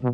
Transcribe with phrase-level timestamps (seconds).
[0.00, 0.10] Hallo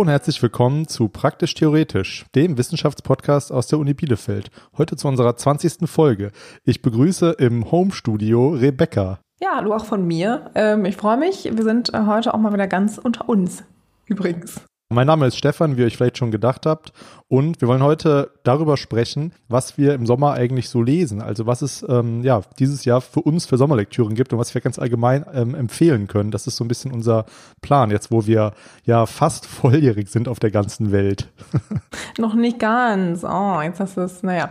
[0.00, 4.52] und herzlich willkommen zu Praktisch Theoretisch, dem Wissenschaftspodcast aus der Uni Bielefeld.
[4.76, 5.88] Heute zu unserer 20.
[5.88, 6.30] Folge.
[6.62, 9.18] Ich begrüße im Homestudio Rebecca.
[9.40, 10.52] Ja, hallo auch von mir.
[10.54, 11.44] Ähm, ich freue mich.
[11.44, 13.64] Wir sind äh, heute auch mal wieder ganz unter uns,
[14.06, 14.60] übrigens.
[14.90, 16.94] Mein Name ist Stefan, wie ihr euch vielleicht schon gedacht habt.
[17.28, 21.20] Und wir wollen heute darüber sprechen, was wir im Sommer eigentlich so lesen.
[21.20, 24.62] Also was es ähm, ja dieses Jahr für uns für Sommerlektüren gibt und was wir
[24.62, 26.30] ganz allgemein ähm, empfehlen können.
[26.30, 27.26] Das ist so ein bisschen unser
[27.60, 28.54] Plan, jetzt wo wir
[28.86, 31.28] ja fast volljährig sind auf der ganzen Welt.
[32.18, 33.24] Noch nicht ganz.
[33.24, 34.48] Oh, jetzt hast du es, naja.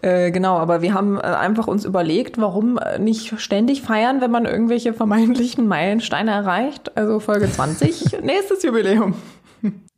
[0.00, 4.30] Äh, genau, aber wir haben äh, einfach uns überlegt, warum äh, nicht ständig feiern, wenn
[4.30, 6.96] man irgendwelche vermeintlichen Meilensteine erreicht.
[6.96, 9.14] Also Folge 20, nächstes Jubiläum.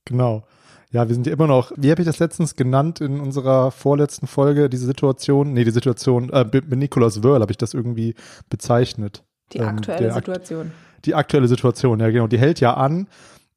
[0.09, 0.43] Genau.
[0.91, 4.27] Ja, wir sind ja immer noch, wie habe ich das letztens genannt in unserer vorletzten
[4.27, 8.15] Folge, diese Situation, nee, die Situation, äh, mit Nikolaus Wörl habe ich das irgendwie
[8.49, 9.23] bezeichnet.
[9.53, 10.73] Die aktuelle ähm, Situation.
[11.05, 13.07] Die aktuelle Situation, ja genau, die hält ja an.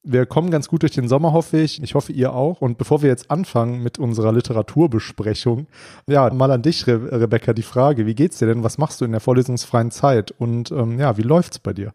[0.03, 1.81] Wir kommen ganz gut durch den Sommer, hoffe ich.
[1.81, 2.59] Ich hoffe, ihr auch.
[2.59, 5.67] Und bevor wir jetzt anfangen mit unserer Literaturbesprechung,
[6.07, 8.63] ja, mal an dich, Re Rebecca, die Frage, wie geht's dir denn?
[8.63, 10.31] Was machst du in der vorlesungsfreien Zeit?
[10.31, 11.93] Und ähm, ja, wie läuft's bei dir?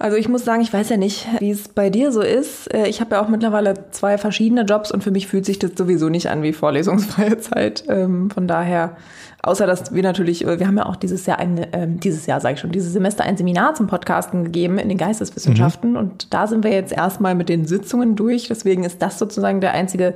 [0.00, 2.72] Also ich muss sagen, ich weiß ja nicht, wie es bei dir so ist.
[2.72, 5.72] Äh, ich habe ja auch mittlerweile zwei verschiedene Jobs und für mich fühlt sich das
[5.76, 7.84] sowieso nicht an wie vorlesungsfreie Zeit.
[7.86, 8.96] Ähm, von daher,
[9.42, 12.54] außer dass wir natürlich, wir haben ja auch dieses Jahr ein, ähm, dieses Jahr sage
[12.54, 15.98] ich schon, dieses Semester ein Seminar zum Podcasten gegeben in den Geisteswissenschaften mhm.
[15.98, 18.48] und da sind wir jetzt erstmal mit den Sitzungen durch.
[18.48, 20.14] Deswegen ist das sozusagen der einzige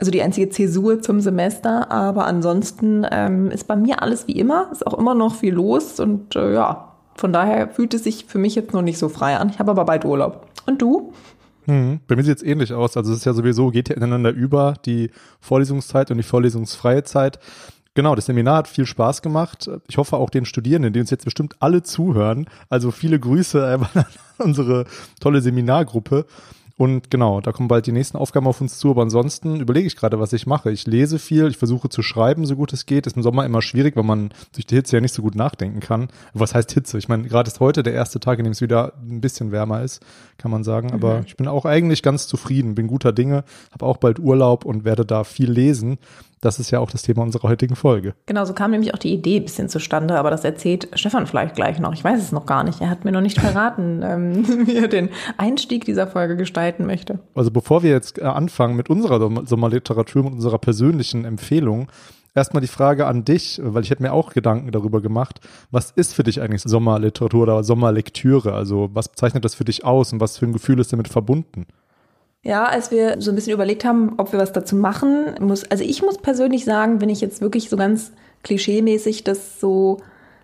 [0.00, 4.68] also die einzige Zäsur zum Semester, aber ansonsten ähm, ist bei mir alles wie immer,
[4.72, 6.89] ist auch immer noch viel los und äh, ja,
[7.20, 9.50] von daher fühlt es sich für mich jetzt noch nicht so frei an.
[9.50, 10.48] Ich habe aber bald Urlaub.
[10.64, 11.12] Und du?
[11.66, 12.96] Hm, bei mir sieht es ähnlich aus.
[12.96, 17.38] Also es ist ja sowieso, geht ja ineinander über, die Vorlesungszeit und die vorlesungsfreie Zeit.
[17.92, 19.68] Genau, das Seminar hat viel Spaß gemacht.
[19.86, 22.46] Ich hoffe auch den Studierenden, die uns jetzt bestimmt alle zuhören.
[22.70, 24.04] Also viele Grüße an
[24.38, 24.86] unsere
[25.20, 26.24] tolle Seminargruppe.
[26.80, 28.92] Und genau, da kommen bald die nächsten Aufgaben auf uns zu.
[28.92, 30.70] Aber ansonsten überlege ich gerade, was ich mache.
[30.70, 33.06] Ich lese viel, ich versuche zu schreiben, so gut es geht.
[33.06, 35.80] Ist im Sommer immer schwierig, weil man durch die Hitze ja nicht so gut nachdenken
[35.80, 36.08] kann.
[36.32, 36.96] Was heißt Hitze?
[36.96, 39.82] Ich meine, gerade ist heute der erste Tag, in dem es wieder ein bisschen wärmer
[39.82, 40.00] ist,
[40.38, 40.90] kann man sagen.
[40.90, 41.24] Aber mhm.
[41.26, 45.04] ich bin auch eigentlich ganz zufrieden, bin guter Dinge, habe auch bald Urlaub und werde
[45.04, 45.98] da viel lesen.
[46.42, 48.14] Das ist ja auch das Thema unserer heutigen Folge.
[48.24, 51.54] Genau, so kam nämlich auch die Idee ein bisschen zustande, aber das erzählt Stefan vielleicht
[51.54, 51.92] gleich noch.
[51.92, 52.80] Ich weiß es noch gar nicht.
[52.80, 57.18] Er hat mir noch nicht verraten, ähm, wie er den Einstieg dieser Folge gestalten möchte.
[57.34, 61.88] Also bevor wir jetzt äh, anfangen mit unserer Sommerliteratur, mit unserer persönlichen Empfehlung,
[62.34, 65.40] erstmal die Frage an dich, weil ich hätte mir auch Gedanken darüber gemacht.
[65.70, 68.54] Was ist für dich eigentlich Sommerliteratur oder Sommerlektüre?
[68.54, 71.66] Also was bezeichnet das für dich aus und was für ein Gefühl ist damit verbunden?
[72.42, 75.84] Ja, als wir so ein bisschen überlegt haben, ob wir was dazu machen, muss, also
[75.84, 78.12] ich muss persönlich sagen, wenn ich jetzt wirklich so ganz
[78.44, 79.98] klischeemäßig das so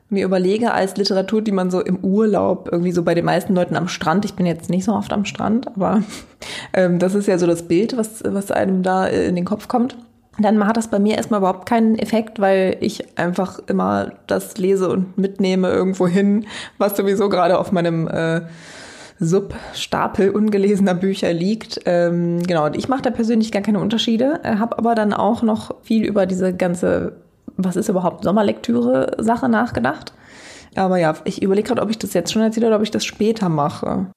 [0.09, 3.77] mir überlege als Literatur, die man so im Urlaub irgendwie so bei den meisten Leuten
[3.77, 6.03] am Strand, ich bin jetzt nicht so oft am Strand, aber
[6.75, 9.97] ähm, das ist ja so das Bild, was, was einem da in den Kopf kommt.
[10.39, 14.91] Dann hat das bei mir erstmal überhaupt keinen Effekt, weil ich einfach immer das lese
[14.91, 16.47] und mitnehme irgendwo hin,
[16.77, 18.43] was sowieso gerade auf meinem äh,
[19.19, 21.81] Substapel ungelesener Bücher liegt.
[21.87, 25.43] Ähm, genau, und ich mache da persönlich gar keine Unterschiede, äh, habe aber dann auch
[25.43, 27.16] noch viel über diese ganze,
[27.56, 30.12] was ist überhaupt Sommerlektüre-Sache nachgedacht.
[30.75, 33.04] Aber ja, ich überlege gerade, ob ich das jetzt schon erzähle oder ob ich das
[33.04, 34.10] später mache.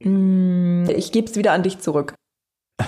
[0.00, 2.14] Mm, ich gebe es wieder an dich zurück.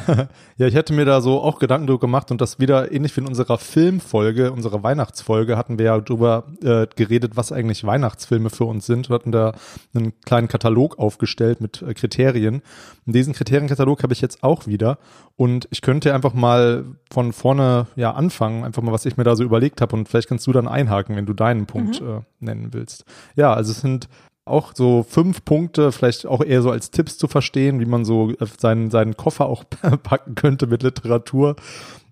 [0.57, 3.21] ja, ich hätte mir da so auch Gedanken drüber gemacht und das wieder ähnlich wie
[3.21, 8.65] in unserer Filmfolge, unserer Weihnachtsfolge, hatten wir ja drüber äh, geredet, was eigentlich Weihnachtsfilme für
[8.65, 9.09] uns sind.
[9.09, 9.55] Wir hatten da
[9.95, 12.63] einen kleinen Katalog aufgestellt mit äh, Kriterien.
[13.07, 14.99] Und diesen Kriterienkatalog habe ich jetzt auch wieder
[15.37, 19.37] und ich könnte einfach mal von vorne ja anfangen, einfach mal, was ich mir da
[19.37, 22.09] so überlegt habe und vielleicht kannst du dann einhaken, wenn du deinen Punkt mhm.
[22.09, 23.05] äh, nennen willst.
[23.37, 24.09] Ja, also es sind
[24.45, 28.31] auch so fünf Punkte, vielleicht auch eher so als Tipps zu verstehen, wie man so
[28.31, 29.65] äh, seinen, seinen Koffer auch
[30.03, 31.57] packen könnte mit Literatur.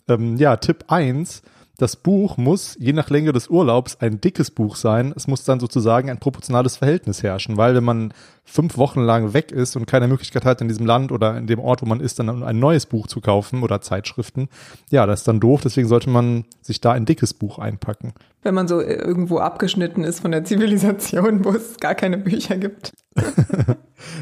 [0.08, 1.42] Ähm, ja, Tipp eins
[1.78, 5.12] das Buch muss, je nach Länge des Urlaubs, ein dickes Buch sein.
[5.16, 8.14] Es muss dann sozusagen ein proportionales Verhältnis herrschen, weil wenn man
[8.44, 11.58] fünf Wochen lang weg ist und keine Möglichkeit hat, in diesem Land oder in dem
[11.58, 14.48] Ort, wo man ist, dann ein neues Buch zu kaufen oder Zeitschriften,
[14.90, 15.62] ja, das ist dann doof.
[15.62, 18.12] Deswegen sollte man sich da ein dickes Buch einpacken.
[18.42, 22.92] Wenn man so irgendwo abgeschnitten ist von der Zivilisation, wo es gar keine Bücher gibt.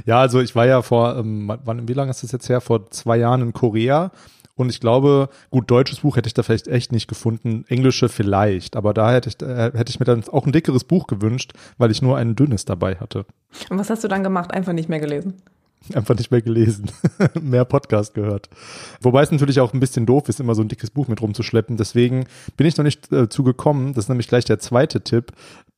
[0.06, 2.60] ja, also ich war ja vor, ähm, wann, wie lange ist das jetzt her?
[2.60, 4.12] Vor zwei Jahren in Korea
[4.54, 8.76] und ich glaube, gut, deutsches Buch hätte ich da vielleicht echt nicht gefunden, englische vielleicht,
[8.76, 11.90] aber da hätte ich, äh, hätte ich mir dann auch ein dickeres Buch gewünscht, weil
[11.90, 13.24] ich nur ein dünnes dabei hatte.
[13.68, 14.52] Und was hast du dann gemacht?
[14.52, 15.34] Einfach nicht mehr gelesen?
[15.94, 16.90] Einfach nicht mehr gelesen.
[17.40, 18.50] mehr Podcast gehört.
[19.00, 21.76] Wobei es natürlich auch ein bisschen doof ist, immer so ein dickes Buch mit rumzuschleppen.
[21.76, 22.26] Deswegen
[22.56, 23.94] bin ich noch nicht äh, zugekommen.
[23.94, 25.32] Das ist nämlich gleich der zweite Tipp.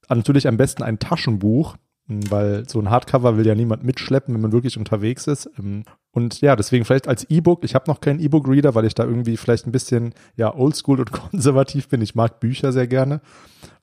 [0.09, 1.77] Natürlich am besten ein Taschenbuch,
[2.07, 5.51] weil so ein Hardcover will ja niemand mitschleppen, wenn man wirklich unterwegs ist.
[5.59, 7.65] Ähm, und ja, deswegen vielleicht als E-Book.
[7.65, 11.13] Ich habe noch keinen E-Book-Reader, weil ich da irgendwie vielleicht ein bisschen ja oldschool und
[11.31, 12.03] konservativ bin.
[12.03, 13.21] Ich mag Bücher sehr gerne.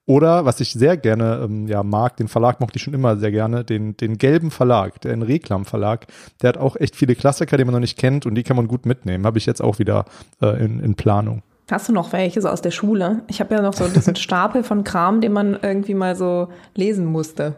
[0.05, 3.31] Oder was ich sehr gerne ähm, ja, mag, den Verlag mochte ich schon immer sehr
[3.31, 6.07] gerne, den, den gelben Verlag, den Reklam Verlag.
[6.41, 8.67] Der hat auch echt viele Klassiker, die man noch nicht kennt und die kann man
[8.67, 9.27] gut mitnehmen.
[9.27, 10.05] Habe ich jetzt auch wieder
[10.41, 11.43] äh, in, in Planung.
[11.69, 13.21] Hast du noch welche so aus der Schule?
[13.27, 17.05] Ich habe ja noch so diesen Stapel von Kram, den man irgendwie mal so lesen
[17.05, 17.55] musste.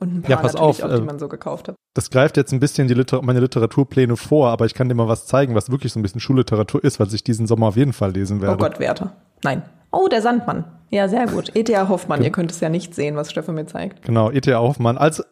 [0.00, 1.76] Und ein paar ja, pass auf, auch, die äh, man so gekauft hat.
[1.94, 5.08] Das greift jetzt ein bisschen die Liter meine Literaturpläne vor, aber ich kann dir mal
[5.08, 7.92] was zeigen, was wirklich so ein bisschen Schulliteratur ist, was ich diesen Sommer auf jeden
[7.92, 8.54] Fall lesen werde.
[8.54, 9.12] Oh Gott, Werther.
[9.44, 9.62] Nein.
[9.92, 10.64] Oh, der Sandmann.
[10.90, 11.50] Ja, sehr gut.
[11.54, 11.88] E.T.A.
[11.88, 12.22] Hoffmann.
[12.22, 14.02] Ihr könnt es ja nicht sehen, was Stefan mir zeigt.
[14.02, 14.58] Genau, E.T.A.
[14.58, 15.22] Hoffmann als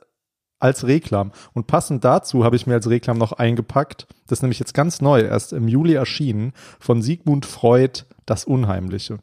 [0.60, 1.32] als Reklam.
[1.52, 5.00] Und passend dazu habe ich mir als Reklam noch eingepackt, das ist nämlich jetzt ganz
[5.00, 9.18] neu, erst im Juli erschienen, von Sigmund Freud, Das Unheimliche.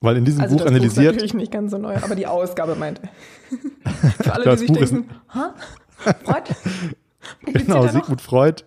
[0.00, 0.94] Weil in diesem also Buch das analysiert.
[0.94, 3.02] Buch ist natürlich nicht ganz so neu, aber die Ausgabe meinte.
[4.22, 6.12] Für alle, Das die sich Buch denken, hä?
[6.24, 6.44] Freud?
[7.44, 8.62] Genau, Sigmund Freud.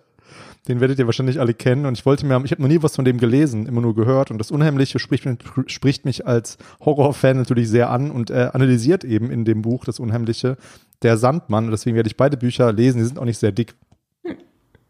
[0.68, 1.86] Den werdet ihr wahrscheinlich alle kennen.
[1.86, 4.30] Und ich wollte mir, ich habe noch nie was von dem gelesen, immer nur gehört.
[4.30, 9.02] Und das Unheimliche spricht, mich- spricht mich als Horrorfan natürlich sehr an und er analysiert
[9.02, 10.56] eben in dem Buch das Unheimliche
[11.02, 11.64] der Sandmann.
[11.64, 12.98] Und deswegen werde ich beide Bücher lesen.
[12.98, 13.74] Die sind auch nicht sehr dick.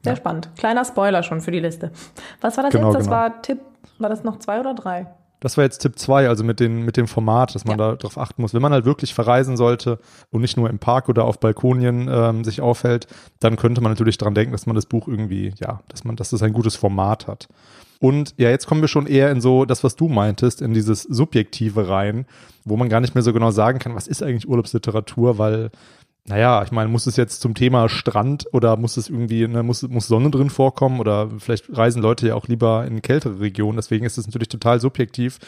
[0.05, 0.50] Sehr spannend.
[0.58, 1.93] Kleiner Spoiler schon für die Liste.
[2.43, 2.96] Was war das Genau, jetzt?
[2.96, 3.17] Das genau.
[3.17, 3.61] war Tipp,
[3.99, 5.06] war das noch zwei oder drei?
[5.42, 7.90] Das war jetzt Tipp 2, also mit, den, mit dem Format, dass man Ja.
[7.90, 8.54] da darauf achten muss.
[8.54, 9.98] Wenn man halt wirklich verreisen sollte
[10.30, 13.08] und nicht nur im Park oder auf Balkonien ähm, sich aufhält,
[13.40, 16.30] dann könnte man natürlich dran denken, dass man das Buch irgendwie, ja, dass man, dass
[16.30, 17.48] das ein gutes Format hat.
[17.98, 21.02] Und ja, jetzt kommen wir schon eher in so das, was du meintest, in dieses
[21.02, 22.26] Subjektive rein,
[22.64, 25.70] wo man gar nicht mehr so genau sagen kann, was ist eigentlich Urlaubsliteratur, weil
[26.24, 29.82] naja, ich meine, muss es jetzt zum Thema Strand oder muss es irgendwie, ne, muss,
[29.82, 34.06] muss Sonne drin vorkommen oder vielleicht reisen Leute ja auch lieber in kältere Regionen, deswegen
[34.06, 35.38] ist es natürlich total subjektiv.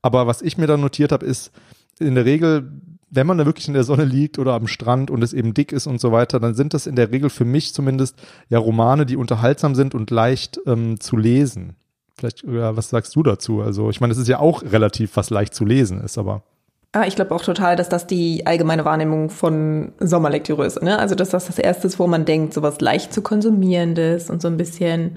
[0.00, 1.52] Aber was ich mir dann notiert habe, ist
[1.98, 2.72] in der Regel,
[3.10, 5.70] wenn man da wirklich in der Sonne liegt oder am Strand und es eben dick
[5.70, 8.18] ist und so weiter, dann sind das in der Regel für mich zumindest
[8.48, 11.76] ja Romane, die unterhaltsam sind und leicht ähm, zu lesen.
[12.16, 13.60] Vielleicht, ja, was sagst du dazu?
[13.60, 16.42] Also, ich meine, es ist ja auch relativ, was leicht zu lesen ist, aber.
[16.94, 20.82] Ah, ich glaube auch total, dass das die allgemeine Wahrnehmung von Sommerlektüre ist.
[20.82, 20.98] Ne?
[20.98, 24.48] Also, dass das das Erste ist, wo man denkt, sowas leicht zu konsumierendes und so
[24.48, 25.16] ein bisschen,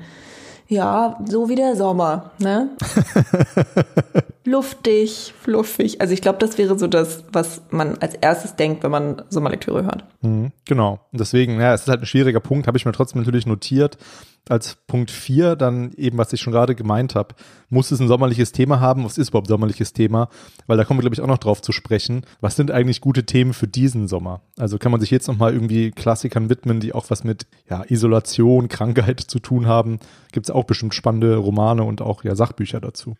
[0.70, 2.32] ja, so wie der Sommer.
[2.40, 2.70] Ne?
[4.46, 6.00] Luftig, fluffig.
[6.02, 9.84] Also ich glaube, das wäre so das, was man als erstes denkt, wenn man Sommerlektüre
[9.84, 10.06] hört.
[10.22, 11.00] Mhm, Genau.
[11.12, 13.98] Und deswegen, ja, es ist halt ein schwieriger Punkt, habe ich mir trotzdem natürlich notiert.
[14.48, 17.36] Als Punkt 4 dann eben, was ich schon gerade gemeint habe,
[17.70, 19.04] muss es ein sommerliches Thema haben?
[19.04, 20.30] Was ist überhaupt sommerliches Thema?
[20.68, 22.26] Weil da kommen wir, glaube ich, auch noch drauf zu sprechen.
[22.42, 24.42] Was sind eigentlich gute Themen für diesen Sommer?
[24.58, 28.68] Also kann man sich jetzt nochmal irgendwie Klassikern widmen, die auch was mit ja, Isolation,
[28.68, 30.00] Krankheit zu tun haben.
[30.32, 33.16] Gibt es auch bestimmt spannende Romane und auch ja Sachbücher dazu.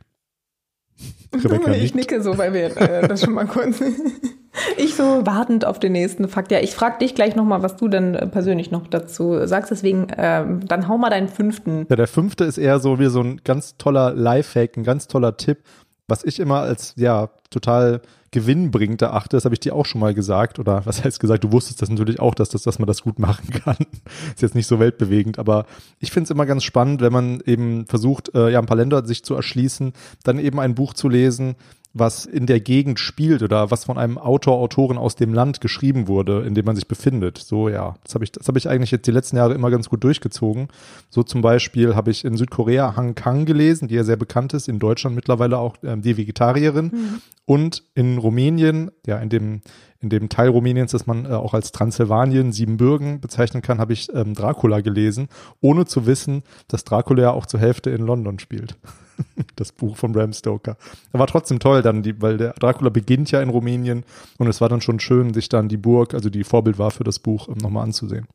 [1.34, 3.82] Rebecca ich nicke so, weil wir äh, das schon mal kurz.
[4.78, 6.52] ich so wartend auf den nächsten Fakt.
[6.52, 9.72] Ja, ich frage dich gleich nochmal, was du denn äh, persönlich noch dazu sagst.
[9.72, 11.86] Deswegen, ähm, dann hau mal deinen fünften.
[11.90, 15.38] Ja, der fünfte ist eher so wie so ein ganz toller Lifehack, ein ganz toller
[15.38, 15.60] Tipp,
[16.08, 18.02] was ich immer als ja total
[18.36, 19.38] gewinnbringend erachte.
[19.38, 21.46] Das habe ich dir auch schon mal gesagt oder was heißt gesagt?
[21.46, 23.78] Du wusstest das natürlich auch, dass das, dass man das gut machen kann.
[24.36, 25.66] ist jetzt nicht so weltbewegend, aber
[26.00, 29.06] ich finde es immer ganz spannend, wenn man eben versucht, äh, ja ein paar Länder
[29.06, 29.94] sich zu erschließen,
[30.24, 31.56] dann eben ein Buch zu lesen,
[31.98, 36.10] was in der Gegend spielt oder was von einem Autor, Autorin aus dem Land geschrieben
[36.10, 37.38] wurde, in dem man sich befindet.
[37.38, 39.88] So, ja, das habe ich, das habe ich eigentlich jetzt die letzten Jahre immer ganz
[39.88, 40.68] gut durchgezogen.
[41.10, 44.68] So zum Beispiel habe ich in Südkorea Han Kang gelesen, die ja sehr bekannt ist,
[44.68, 47.22] in Deutschland mittlerweile auch ähm, die Vegetarierin.
[47.46, 49.62] Und in Rumänien, ja, in dem,
[50.02, 54.14] in dem Teil Rumäniens, das man äh, auch als Transsilvanien, Siebenbürgen bezeichnen kann, habe ich
[54.14, 55.30] ähm, Dracula gelesen,
[55.62, 58.76] ohne zu wissen, dass Dracula ja auch zur Hälfte in London spielt.
[59.56, 60.78] das Buch von Bram Stoker.
[61.14, 64.04] Er war trotzdem toll dann, die, weil der Dracula beginnt ja in Rumänien
[64.38, 67.04] und es war dann schon schön, sich dann die Burg, also die Vorbild war für
[67.04, 68.28] das Buch, ähm, nochmal anzusehen.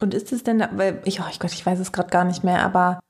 [0.00, 2.64] Und ist es denn, weil ich, oh Gott, ich weiß es gerade gar nicht mehr,
[2.64, 3.00] aber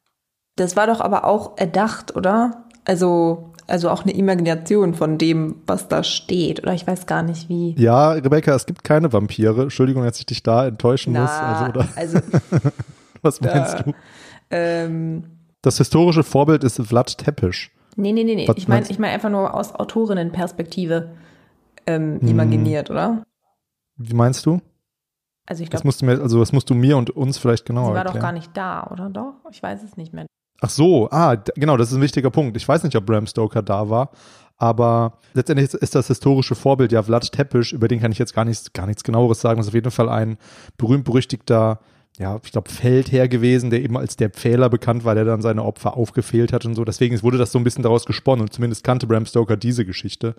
[0.57, 2.65] das war doch aber auch erdacht, oder?
[2.85, 7.49] Also, also auch eine Imagination von dem, was da steht, oder ich weiß gar nicht
[7.49, 7.75] wie.
[7.79, 9.63] Ja, Rebecca, es gibt keine Vampire.
[9.63, 11.43] Entschuldigung, dass ich dich da enttäuschen muss.
[11.43, 12.19] Also, oder, also
[13.23, 13.95] was meinst da- du?
[14.51, 15.25] ähm,
[15.65, 17.69] Das historische Vorbild ist Vlad Tepes.
[17.97, 18.47] nee, nee, nee, nee.
[18.49, 21.11] Was Ich meine ich mein einfach nur aus Autorinnenperspektive
[21.87, 22.29] ähm, Hm.
[22.29, 23.25] imaginiert, oder?
[23.97, 24.61] Wie meinst du?
[25.47, 27.65] Also ich Das glaube, musst du mir, also das musst du mir und uns vielleicht
[27.67, 28.23] genauer sie war doch erklären.
[28.23, 29.35] gar nicht da, oder doch?
[29.51, 30.27] Ich weiß es nicht mehr.
[30.61, 32.57] Ach so, ah, genau, das ist ein wichtiger Punkt.
[32.57, 34.11] Ich weiß nicht, ob Bram Stoker da war,
[34.57, 38.45] aber letztendlich ist- das historische Vorbild ja Vlad Tepes, über den kann ich jetzt gar
[38.45, 39.59] nichts, gar nichts genaueres sagen.
[39.59, 40.37] Das ist auf jeden Fall ein
[40.79, 41.81] berühmt-berüchtigter
[42.19, 45.65] ja, ich glaube, Feldherr gewesen, der eben als der Pfähler bekannt war, der dann seine
[45.65, 46.85] Opfer aufgefehlt hat und so.
[46.85, 50.37] Deswegen wurde das so ein bisschen daraus gesponnen und zumindest kannte Bram Stoker diese Geschichte.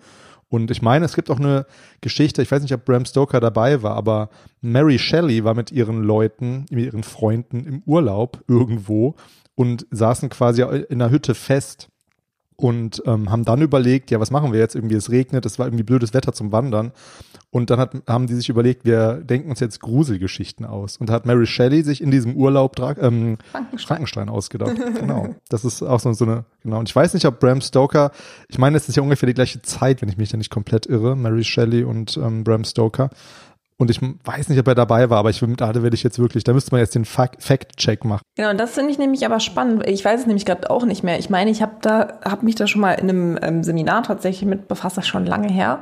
[0.48, 1.66] Und ich meine, es gibt auch eine
[2.00, 4.30] Geschichte, ich weiß nicht, ob Bram Stoker dabei war, aber
[4.62, 9.16] Mary Shelley war mit ihren Leuten, mit ihren Freunden im Urlaub irgendwo
[9.54, 11.88] und saßen quasi in einer Hütte fest
[12.56, 14.74] und ähm, haben dann überlegt, ja, was machen wir jetzt?
[14.74, 16.92] Irgendwie es regnet, es war irgendwie blödes Wetter zum Wandern.
[17.50, 20.96] Und dann hat, haben die sich überlegt, wir denken uns jetzt Gruselgeschichten aus.
[20.96, 23.86] Und da hat Mary Shelley sich in diesem Urlaub ähm, Frankenstein.
[23.86, 24.76] Frankenstein ausgedacht.
[25.00, 25.34] genau.
[25.48, 26.80] Das ist auch so, so eine, genau.
[26.80, 28.10] Und ich weiß nicht, ob Bram Stoker,
[28.48, 30.86] ich meine, es ist ja ungefähr die gleiche Zeit, wenn ich mich da nicht komplett
[30.86, 33.10] irre, Mary Shelley und ähm, Bram Stoker.
[33.78, 36.44] Und ich weiß nicht, ob er dabei war, aber ich da werde ich jetzt wirklich,
[36.44, 38.22] da müsste man jetzt den Fact-Check machen.
[38.34, 39.86] Genau, und das finde ich nämlich aber spannend.
[39.86, 41.18] Ich weiß es nämlich gerade auch nicht mehr.
[41.18, 44.66] Ich meine, ich habe da, mich da schon mal in einem ähm, Seminar tatsächlich mit
[44.66, 45.80] befasst, das schon lange her.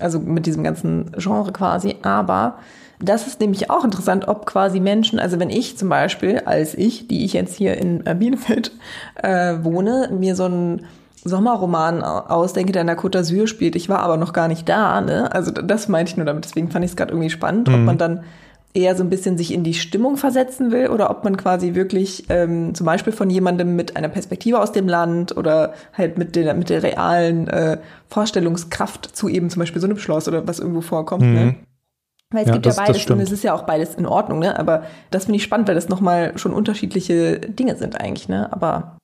[0.00, 1.96] Also mit diesem ganzen Genre quasi.
[2.00, 2.58] Aber
[2.98, 7.08] das ist nämlich auch interessant, ob quasi Menschen, also wenn ich zum Beispiel als ich,
[7.08, 8.72] die ich jetzt hier in äh, Bielefeld
[9.22, 10.86] äh, wohne, mir so ein
[11.24, 13.76] Sommerroman ausdenke, der in der Côte d'Azur spielt.
[13.76, 15.32] Ich war aber noch gar nicht da, ne?
[15.32, 16.44] Also das meinte ich nur damit.
[16.44, 17.74] Deswegen fand ich es gerade irgendwie spannend, mhm.
[17.74, 18.24] ob man dann
[18.74, 22.24] eher so ein bisschen sich in die Stimmung versetzen will oder ob man quasi wirklich
[22.28, 26.54] ähm, zum Beispiel von jemandem mit einer Perspektive aus dem Land oder halt mit der,
[26.54, 27.78] mit der realen äh,
[28.08, 31.28] Vorstellungskraft zu eben zum Beispiel so einem Schloss oder was irgendwo vorkommt, ne?
[31.28, 31.34] mhm.
[31.34, 31.54] ne?
[32.30, 34.40] Weil es ja, gibt das, ja beides und es ist ja auch beides in Ordnung,
[34.40, 34.58] ne?
[34.58, 38.52] Aber das finde ich spannend, weil das nochmal schon unterschiedliche Dinge sind eigentlich, ne?
[38.52, 38.96] Aber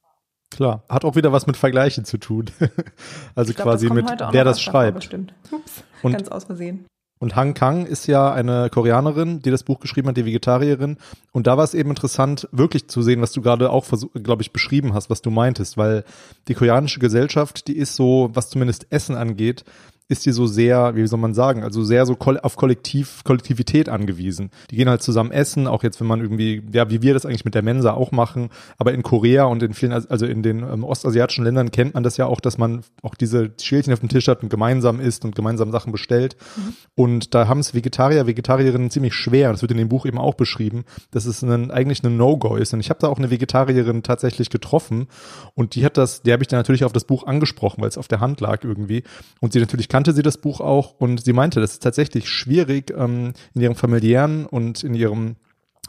[0.51, 2.47] Klar, hat auch wieder was mit Vergleichen zu tun.
[3.35, 4.99] also glaub, quasi mit wer das schreibt.
[4.99, 5.33] Bestimmt.
[5.51, 6.87] Ups, und, ganz aus Versehen.
[7.23, 10.97] Und Hang Kang ist ja eine Koreanerin, die das Buch geschrieben hat, die Vegetarierin.
[11.33, 14.53] Und da war es eben interessant, wirklich zu sehen, was du gerade auch, glaube ich,
[14.53, 16.05] beschrieben hast, was du meintest, weil
[16.49, 19.65] die koreanische Gesellschaft, die ist so, was zumindest Essen angeht,
[20.11, 24.51] ist die so sehr, wie soll man sagen, also sehr so auf Kollektiv, Kollektivität angewiesen.
[24.71, 27.45] Die gehen halt zusammen essen, auch jetzt, wenn man irgendwie, ja, wie wir das eigentlich
[27.45, 30.83] mit der Mensa auch machen, aber in Korea und in vielen, also in den ähm,
[30.83, 34.27] ostasiatischen Ländern kennt man das ja auch, dass man auch diese Schälchen auf dem Tisch
[34.27, 36.37] hat und gemeinsam isst und gemeinsam Sachen bestellt.
[36.57, 36.75] Mhm.
[36.97, 40.35] Und da haben es Vegetarier, Vegetarierinnen ziemlich schwer, das wird in dem Buch eben auch
[40.35, 42.75] beschrieben, dass es ein, eigentlich ein No-Go ist.
[42.75, 45.07] Und ich habe da auch eine Vegetarierin tatsächlich getroffen
[45.55, 47.97] und die hat das, die habe ich dann natürlich auf das Buch angesprochen, weil es
[47.97, 49.05] auf der Hand lag irgendwie.
[49.39, 52.27] Und sie natürlich kann kannte sie das Buch auch und sie meinte, das ist tatsächlich
[52.27, 55.37] schwierig ähm, in ihrem familiären und in ihrem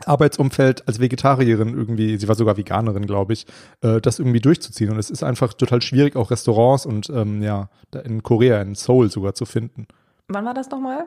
[0.05, 3.45] Arbeitsumfeld als Vegetarierin irgendwie, sie war sogar Veganerin, glaube ich,
[3.79, 4.91] äh, das irgendwie durchzuziehen.
[4.91, 7.69] Und es ist einfach total schwierig, auch Restaurants und ähm, ja,
[8.03, 9.87] in Korea, in Seoul sogar zu finden.
[10.27, 11.05] Wann war das nochmal?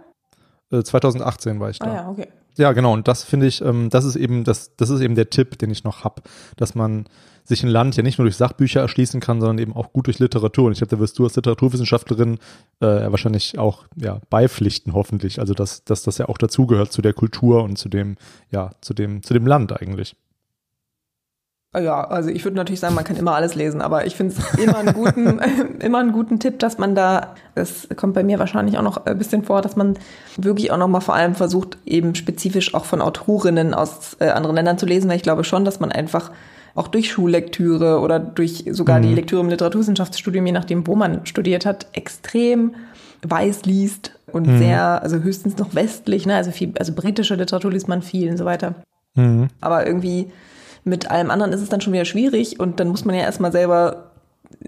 [0.72, 1.86] Äh, 2018 war ich da.
[1.86, 2.28] Ah ja, okay.
[2.56, 2.94] Ja, genau.
[2.94, 5.70] Und das finde ich, ähm, das ist eben das, das ist eben der Tipp, den
[5.70, 6.22] ich noch hab,
[6.56, 7.04] dass man
[7.44, 10.18] sich ein Land ja nicht nur durch Sachbücher erschließen kann, sondern eben auch gut durch
[10.18, 10.66] Literatur.
[10.66, 12.38] Und ich glaube, da wirst du als Literaturwissenschaftlerin
[12.80, 15.40] äh, wahrscheinlich auch ja beipflichten, hoffentlich.
[15.40, 18.16] Also dass, dass das ja auch dazugehört zu der Kultur und zu dem,
[18.50, 20.16] ja, zu dem, zu dem Land eigentlich.
[21.76, 24.58] Ja, also ich würde natürlich sagen, man kann immer alles lesen, aber ich finde es
[24.58, 25.38] immer einen guten,
[25.80, 29.18] immer einen guten Tipp, dass man da, das kommt bei mir wahrscheinlich auch noch ein
[29.18, 29.98] bisschen vor, dass man
[30.36, 34.78] wirklich auch nochmal vor allem versucht, eben spezifisch auch von Autorinnen aus äh, anderen Ländern
[34.78, 36.30] zu lesen, weil ich glaube schon, dass man einfach
[36.74, 39.02] auch durch Schullektüre oder durch sogar mhm.
[39.02, 42.74] die Lektüre im Literaturwissenschaftsstudium, je nachdem, wo man studiert hat, extrem
[43.22, 44.58] weiß liest und mhm.
[44.58, 48.36] sehr, also höchstens noch westlich, ne, also viel, also britische Literatur liest man viel und
[48.36, 48.74] so weiter.
[49.14, 49.48] Mhm.
[49.60, 50.30] Aber irgendwie
[50.84, 53.52] mit allem anderen ist es dann schon wieder schwierig und dann muss man ja erstmal
[53.52, 54.10] selber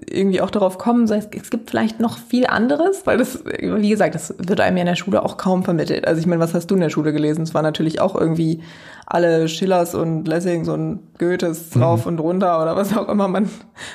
[0.09, 4.35] irgendwie auch darauf kommen, es gibt vielleicht noch viel anderes, weil das, wie gesagt, das
[4.38, 6.07] wird einem ja in der Schule auch kaum vermittelt.
[6.07, 7.43] Also ich meine, was hast du in der Schule gelesen?
[7.43, 8.62] Es war natürlich auch irgendwie
[9.07, 11.83] alle Schillers und Lessings und Goethes mhm.
[11.83, 13.49] rauf und runter oder was auch immer man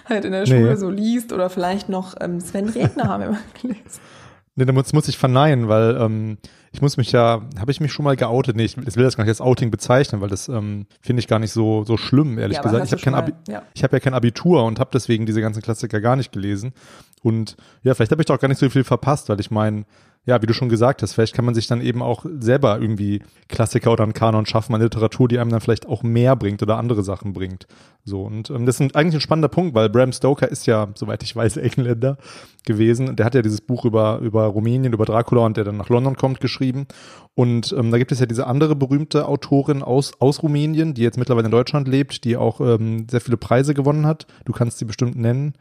[0.07, 0.75] halt in der Schule nee.
[0.75, 3.99] so liest oder vielleicht noch ähm, Sven Regner haben wir mal gelesen.
[4.55, 6.37] Nee, das muss ich verneinen, weil ähm,
[6.73, 8.57] ich muss mich ja, habe ich mich schon mal geoutet?
[8.57, 11.27] Nee, ich, ich will das gar nicht als Outing bezeichnen, weil das ähm, finde ich
[11.27, 12.85] gar nicht so so schlimm, ehrlich ja, gesagt.
[12.85, 13.63] Ich habe kein Abi ja.
[13.73, 16.73] ich habe ja kein Abitur und habe deswegen diese ganzen Klassiker gar nicht gelesen.
[17.21, 19.85] Und ja, vielleicht habe ich doch gar nicht so viel verpasst, weil ich meine,
[20.23, 23.23] ja, wie du schon gesagt hast, vielleicht kann man sich dann eben auch selber irgendwie
[23.47, 26.77] Klassiker oder einen Kanon schaffen an Literatur, die einem dann vielleicht auch mehr bringt oder
[26.77, 27.65] andere Sachen bringt.
[28.03, 31.23] So, und ähm, das ist eigentlich ein spannender Punkt, weil Bram Stoker ist ja, soweit
[31.23, 32.17] ich weiß, Engländer
[32.65, 33.15] gewesen.
[33.15, 36.15] Der hat ja dieses Buch über, über Rumänien, über Dracula und der dann nach London
[36.15, 36.85] kommt, geschrieben.
[37.33, 41.17] Und ähm, da gibt es ja diese andere berühmte Autorin aus, aus Rumänien, die jetzt
[41.17, 44.27] mittlerweile in Deutschland lebt, die auch ähm, sehr viele Preise gewonnen hat.
[44.45, 45.53] Du kannst sie bestimmt nennen.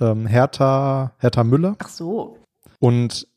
[0.00, 1.76] Ähm, Hertha, Hertha Müller.
[1.78, 2.38] Ach so.
[2.80, 3.28] Und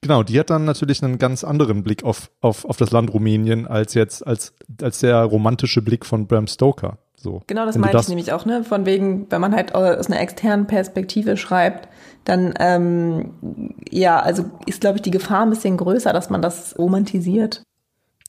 [0.00, 3.66] genau, die hat dann natürlich einen ganz anderen Blick auf, auf, auf das Land Rumänien
[3.66, 6.98] als jetzt, als, als der romantische Blick von Bram Stoker.
[7.16, 7.42] So.
[7.46, 8.64] Genau, das meine ich nämlich auch, ne?
[8.64, 11.88] Von wegen, wenn man halt aus einer externen Perspektive schreibt,
[12.24, 16.76] dann ähm, ja, also ist, glaube ich, die Gefahr ein bisschen größer, dass man das
[16.78, 17.62] romantisiert.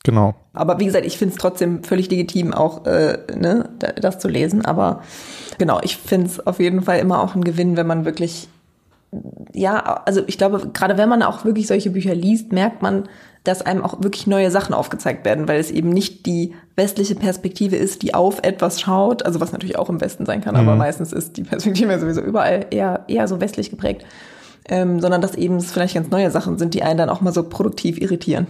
[0.04, 0.36] Genau.
[0.52, 4.66] Aber wie gesagt, ich finde es trotzdem völlig legitim, auch äh, ne, das zu lesen.
[4.66, 5.02] Aber
[5.58, 8.50] genau, ich finde es auf jeden Fall immer auch ein Gewinn, wenn man wirklich,
[9.54, 13.08] ja, also ich glaube, gerade wenn man auch wirklich solche Bücher liest, merkt man,
[13.44, 17.76] dass einem auch wirklich neue Sachen aufgezeigt werden, weil es eben nicht die westliche Perspektive
[17.76, 20.62] ist, die auf etwas schaut, also was natürlich auch im Westen sein kann, mhm.
[20.62, 24.06] aber meistens ist die Perspektive sowieso überall eher, eher so westlich geprägt,
[24.70, 27.34] ähm, sondern dass eben es vielleicht ganz neue Sachen sind, die einen dann auch mal
[27.34, 28.48] so produktiv irritieren.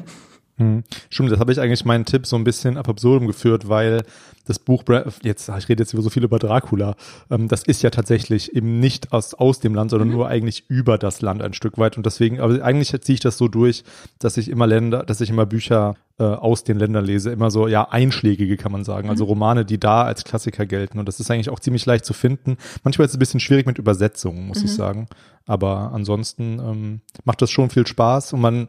[0.64, 0.84] Hm.
[1.10, 4.04] Stimmt, das habe ich eigentlich meinen Tipp so ein bisschen ab absurdum geführt, weil
[4.46, 4.84] das Buch,
[5.22, 6.96] jetzt, ich rede jetzt über so viel über Dracula,
[7.30, 10.16] ähm, das ist ja tatsächlich eben nicht aus, aus dem Land, sondern mhm.
[10.16, 11.96] nur eigentlich über das Land ein Stück weit.
[11.98, 13.84] Und deswegen, aber eigentlich ziehe ich das so durch,
[14.20, 17.68] dass ich immer Länder, dass ich immer Bücher äh, aus den Ländern lese, immer so,
[17.68, 19.10] ja, einschlägige kann man sagen.
[19.10, 19.30] Also mhm.
[19.30, 21.00] Romane, die da als Klassiker gelten.
[21.00, 22.58] Und das ist eigentlich auch ziemlich leicht zu finden.
[22.84, 24.66] Manchmal ist es ein bisschen schwierig mit Übersetzungen, muss mhm.
[24.66, 25.08] ich sagen.
[25.46, 28.68] Aber ansonsten ähm, macht das schon viel Spaß und man,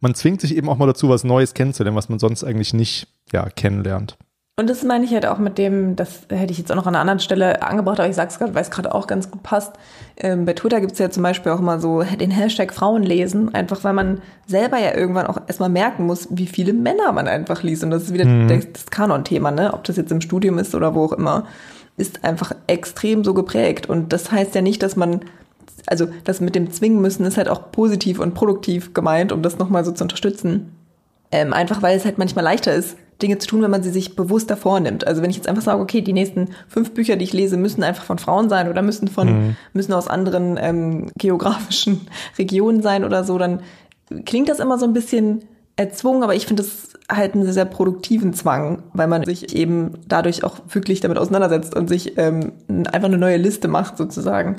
[0.00, 3.08] man zwingt sich eben auch mal dazu, was Neues kennenzulernen, was man sonst eigentlich nicht
[3.32, 4.16] ja, kennenlernt.
[4.58, 6.94] Und das meine ich halt auch mit dem, das hätte ich jetzt auch noch an
[6.94, 9.42] einer anderen Stelle angebracht, aber ich sage es gerade, weil es gerade auch ganz gut
[9.42, 9.74] passt.
[10.16, 13.54] Ähm, bei Twitter gibt es ja zum Beispiel auch immer so den Hashtag Frauen lesen,
[13.54, 17.62] einfach weil man selber ja irgendwann auch erstmal merken muss, wie viele Männer man einfach
[17.62, 17.84] liest.
[17.84, 18.48] Und das ist wieder mhm.
[18.72, 19.74] das Kanon-Thema, ne?
[19.74, 21.44] Ob das jetzt im Studium ist oder wo auch immer,
[21.98, 23.90] ist einfach extrem so geprägt.
[23.90, 25.20] Und das heißt ja nicht, dass man
[25.86, 29.58] also das mit dem Zwingen müssen ist halt auch positiv und produktiv gemeint, um das
[29.58, 30.72] nochmal so zu unterstützen.
[31.32, 34.14] Ähm, einfach weil es halt manchmal leichter ist, Dinge zu tun, wenn man sie sich
[34.14, 35.06] bewusster vornimmt.
[35.06, 37.82] Also wenn ich jetzt einfach sage, okay, die nächsten fünf Bücher, die ich lese, müssen
[37.82, 39.56] einfach von Frauen sein oder müssen von, mhm.
[39.72, 42.02] müssen aus anderen ähm, geografischen
[42.38, 43.60] Regionen sein oder so, dann
[44.24, 45.44] klingt das immer so ein bisschen
[45.76, 49.92] erzwungen, aber ich finde das halt einen sehr, sehr produktiven Zwang, weil man sich eben
[50.08, 54.56] dadurch auch wirklich damit auseinandersetzt und sich ähm, einfach eine neue Liste macht sozusagen.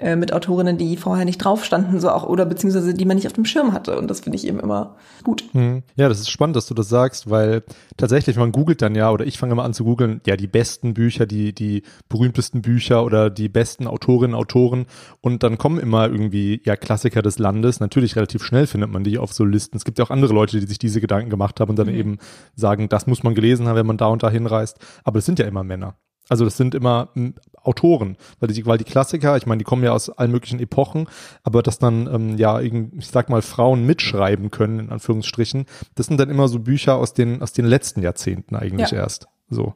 [0.00, 3.26] Äh, mit Autorinnen, die vorher nicht drauf standen, so auch, oder beziehungsweise die man nicht
[3.26, 3.98] auf dem Schirm hatte.
[3.98, 5.42] Und das finde ich eben immer gut.
[5.50, 5.82] Hm.
[5.96, 7.64] Ja, das ist spannend, dass du das sagst, weil
[7.96, 10.94] tatsächlich, man googelt dann ja, oder ich fange mal an zu googeln, ja, die besten
[10.94, 14.86] Bücher, die, die berühmtesten Bücher oder die besten Autorinnen, Autoren.
[15.20, 17.80] Und dann kommen immer irgendwie, ja, Klassiker des Landes.
[17.80, 19.76] Natürlich relativ schnell findet man die auf so Listen.
[19.76, 21.94] Es gibt ja auch andere Leute, die sich diese Gedanken gemacht haben und dann mhm.
[21.94, 22.18] eben
[22.54, 24.78] sagen, das muss man gelesen haben, wenn man da und da hinreist.
[25.02, 25.96] Aber es sind ja immer Männer.
[26.28, 27.08] Also das sind immer
[27.62, 31.08] Autoren, weil die, weil die Klassiker, ich meine, die kommen ja aus allen möglichen Epochen,
[31.42, 36.18] aber dass dann ähm, ja, ich sag mal, Frauen mitschreiben können, in Anführungsstrichen, das sind
[36.18, 38.98] dann immer so Bücher aus den, aus den letzten Jahrzehnten eigentlich ja.
[38.98, 39.28] erst.
[39.50, 39.74] So.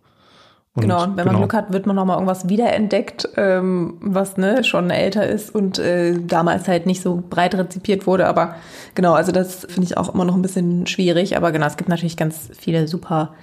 [0.74, 1.38] Und, genau, und wenn man genau.
[1.40, 6.18] Glück hat, wird man nochmal irgendwas wiederentdeckt, ähm, was ne, schon älter ist und äh,
[6.18, 8.26] damals halt nicht so breit rezipiert wurde.
[8.26, 8.54] Aber
[8.94, 11.36] genau, also das finde ich auch immer noch ein bisschen schwierig.
[11.36, 13.34] Aber genau, es gibt natürlich ganz viele super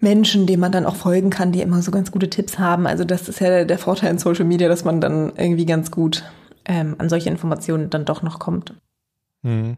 [0.00, 2.86] Menschen, denen man dann auch folgen kann, die immer so ganz gute Tipps haben.
[2.86, 6.24] Also das ist ja der Vorteil in Social Media, dass man dann irgendwie ganz gut
[6.64, 8.74] ähm, an solche Informationen dann doch noch kommt.
[9.42, 9.76] Mhm.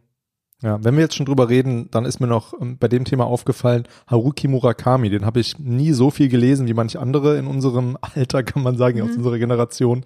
[0.63, 3.27] Ja, wenn wir jetzt schon drüber reden, dann ist mir noch ähm, bei dem Thema
[3.27, 7.99] aufgefallen, Haruki Murakami, den habe ich nie so viel gelesen wie manche andere in unserem
[8.15, 9.05] Alter, kann man sagen, mhm.
[9.05, 10.05] aus unserer Generation.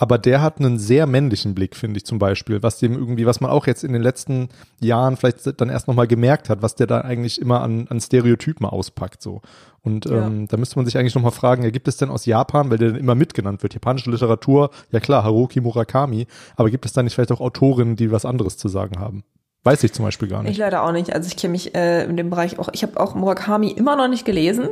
[0.00, 3.40] Aber der hat einen sehr männlichen Blick, finde ich zum Beispiel, was dem irgendwie, was
[3.40, 4.48] man auch jetzt in den letzten
[4.80, 8.64] Jahren vielleicht dann erst nochmal gemerkt hat, was der da eigentlich immer an, an Stereotypen
[8.64, 9.42] auspackt, so.
[9.82, 10.26] Und ja.
[10.26, 12.78] ähm, da müsste man sich eigentlich nochmal fragen, ja, gibt es denn aus Japan, weil
[12.78, 17.02] der dann immer mitgenannt wird, japanische Literatur, ja klar, Haruki Murakami, aber gibt es da
[17.02, 19.24] nicht vielleicht auch Autorinnen, die was anderes zu sagen haben?
[19.64, 20.52] Weiß ich zum Beispiel gar nicht.
[20.52, 21.12] Ich leider auch nicht.
[21.14, 24.08] Also ich kenne mich äh, in dem Bereich auch, ich habe auch Murakami immer noch
[24.08, 24.68] nicht gelesen.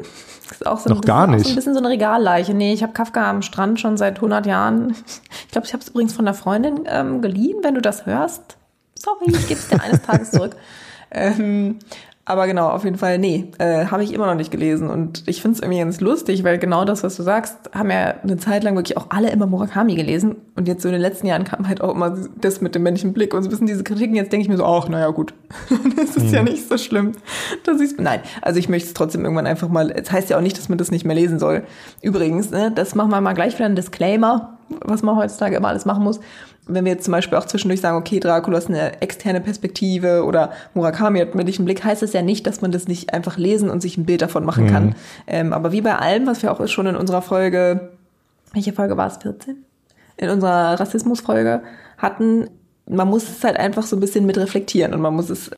[0.49, 1.45] Das ist auch so, noch bisschen, gar nicht.
[1.45, 2.55] so ein bisschen so eine Regalleiche.
[2.55, 4.95] Nee, ich habe Kafka am Strand schon seit 100 Jahren.
[5.47, 8.57] Ich glaube, ich habe es übrigens von einer Freundin ähm, geliehen, wenn du das hörst.
[8.95, 10.57] Sorry, ich gebe es dir eines Tages zurück.
[11.09, 11.79] Ähm,
[12.29, 14.91] aber genau, auf jeden Fall, nee, äh, habe ich immer noch nicht gelesen.
[14.91, 18.15] Und ich finde es irgendwie ganz lustig, weil genau das, was du sagst, haben ja
[18.21, 20.35] eine Zeit lang wirklich auch alle immer Murakami gelesen.
[20.57, 23.13] Und jetzt so in den letzten Jahren kam halt auch immer das mit dem männlichen
[23.13, 24.17] Blick und so ein bisschen diese Kritiken.
[24.17, 25.35] Jetzt denke ich mir so, ach, naja, gut.
[25.97, 26.35] das ist mhm.
[26.35, 27.13] ja nicht so schlimm.
[27.63, 30.43] Dass ich's, nein, also ich möchte es trotzdem irgendwann einfach mal, es heißt ja auch
[30.43, 31.63] nicht, dass man das nicht mehr lesen soll.
[32.03, 35.85] Übrigens, ne, das machen wir mal gleich wieder ein Disclaimer, was man heutzutage immer alles
[35.85, 36.19] machen muss
[36.67, 40.51] wenn wir jetzt zum Beispiel auch zwischendurch sagen, okay, Dracula ist eine externe Perspektive oder
[40.75, 43.81] Murakami hat einen Blick, heißt das ja nicht, dass man das nicht einfach lesen und
[43.81, 44.71] sich ein Bild davon machen mhm.
[44.71, 44.95] kann.
[45.27, 47.93] Ähm, aber wie bei allem, was wir auch schon in unserer Folge,
[48.53, 49.65] welche Folge war es, 14?
[50.17, 51.63] In unserer Rassismusfolge
[51.99, 52.51] hatten,
[52.89, 55.51] man muss es halt einfach so ein bisschen mit reflektieren und man muss es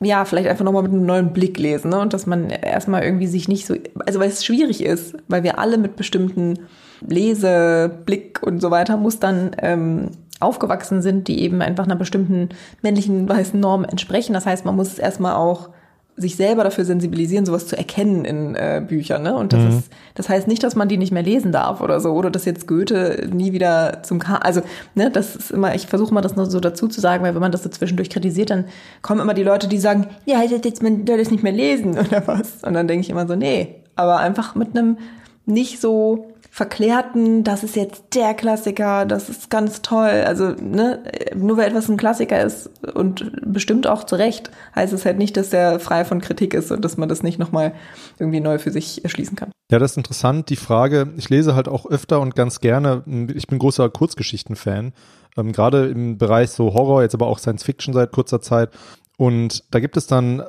[0.00, 2.00] ja, vielleicht einfach nochmal mit einem neuen Blick lesen, ne?
[2.00, 5.58] Und dass man erstmal irgendwie sich nicht so, also weil es schwierig ist, weil wir
[5.58, 6.58] alle mit bestimmten
[7.00, 12.48] Lese, Blick und so weiter Mustern ähm, aufgewachsen sind, die eben einfach einer bestimmten
[12.82, 14.32] männlichen weißen Norm entsprechen.
[14.32, 15.70] Das heißt, man muss es erstmal auch
[16.16, 19.22] sich selber dafür sensibilisieren, sowas zu erkennen in äh, Büchern.
[19.22, 19.34] Ne?
[19.34, 19.68] Und das mhm.
[19.70, 22.44] ist, das heißt nicht, dass man die nicht mehr lesen darf oder so, oder dass
[22.44, 24.36] jetzt Goethe nie wieder zum K.
[24.36, 24.62] Also,
[24.94, 27.40] ne, das ist immer, ich versuche mal das noch so dazu zu sagen, weil wenn
[27.40, 28.66] man das so zwischendurch kritisiert, dann
[29.02, 32.22] kommen immer die Leute, die sagen, ja, jetzt man soll das nicht mehr lesen oder
[32.26, 32.62] was.
[32.62, 34.98] Und dann denke ich immer so, nee, aber einfach mit einem
[35.46, 40.22] nicht so verklärten, das ist jetzt der Klassiker, das ist ganz toll.
[40.24, 41.02] Also, ne,
[41.34, 45.36] nur weil etwas ein Klassiker ist und bestimmt auch zu Recht, heißt es halt nicht,
[45.36, 47.74] dass der frei von Kritik ist und dass man das nicht nochmal
[48.20, 49.50] irgendwie neu für sich erschließen kann.
[49.68, 50.48] Ja, das ist interessant.
[50.48, 53.02] Die Frage, ich lese halt auch öfter und ganz gerne,
[53.34, 54.92] ich bin großer Kurzgeschichten-Fan,
[55.36, 58.70] ähm, gerade im Bereich so Horror, jetzt aber auch Science Fiction seit kurzer Zeit.
[59.16, 60.42] Und da gibt es dann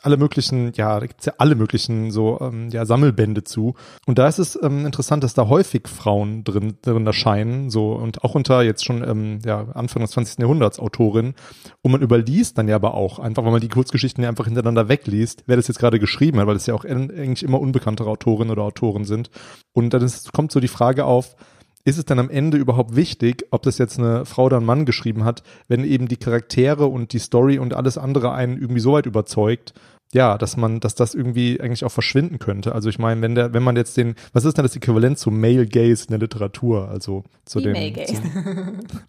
[0.00, 3.74] alle möglichen, ja, da gibt es ja alle möglichen so ähm, ja, Sammelbände zu.
[4.06, 8.24] Und da ist es ähm, interessant, dass da häufig Frauen drin, drin erscheinen, so und
[8.24, 10.38] auch unter jetzt schon ähm, ja, Anfang des 20.
[10.38, 11.34] Jahrhunderts Autorin.
[11.82, 14.88] Und man überliest dann ja aber auch, einfach weil man die Kurzgeschichten ja einfach hintereinander
[14.88, 18.50] wegliest, wer das jetzt gerade geschrieben hat, weil es ja auch eigentlich immer unbekanntere Autorinnen
[18.50, 19.30] oder Autoren sind.
[19.74, 21.36] Und dann ist, kommt so die Frage auf,
[21.86, 24.84] ist es dann am Ende überhaupt wichtig, ob das jetzt eine Frau oder ein Mann
[24.84, 28.92] geschrieben hat, wenn eben die Charaktere und die Story und alles andere einen irgendwie so
[28.92, 29.72] weit überzeugt,
[30.12, 32.74] ja, dass man, dass das irgendwie eigentlich auch verschwinden könnte.
[32.74, 35.30] Also ich meine, wenn der, wenn man jetzt den, was ist denn das Äquivalent zu
[35.30, 36.88] Male Gaze in der Literatur?
[36.88, 37.72] Also zu dem.
[37.72, 38.20] Male Gaze.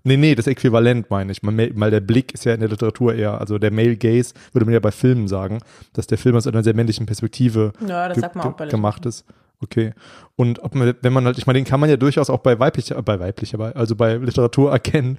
[0.04, 1.40] nee, nee, das Äquivalent meine ich.
[1.42, 4.74] Weil der Blick ist ja in der Literatur eher, also der Male Gaze würde man
[4.74, 5.60] ja bei Filmen sagen,
[5.94, 9.06] dass der Film aus einer sehr männlichen Perspektive ja, das sagt man auch bei gemacht
[9.06, 9.26] ist.
[9.60, 9.94] Okay.
[10.36, 12.60] Und ob man, wenn man halt, ich meine, den kann man ja durchaus auch bei
[12.60, 15.18] weiblicher, bei weiblicher, also bei Literatur erkennen,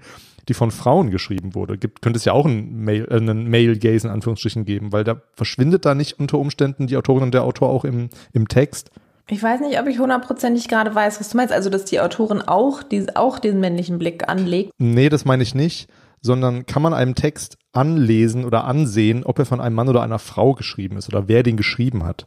[0.48, 1.76] die von Frauen geschrieben wurde.
[1.76, 5.04] Gibt, könnte es ja auch einen Male, äh, einen Male Gaze in Anführungsstrichen geben, weil
[5.04, 8.90] da verschwindet da nicht unter Umständen die Autorin und der Autor auch im, im Text.
[9.30, 11.52] Ich weiß nicht, ob ich hundertprozentig gerade weiß, was du meinst.
[11.52, 14.72] Also, dass die Autorin auch, die, auch diesen männlichen Blick anlegt.
[14.78, 15.90] Nee, das meine ich nicht,
[16.22, 20.18] sondern kann man einem Text anlesen oder ansehen, ob er von einem Mann oder einer
[20.18, 22.26] Frau geschrieben ist oder wer den geschrieben hat.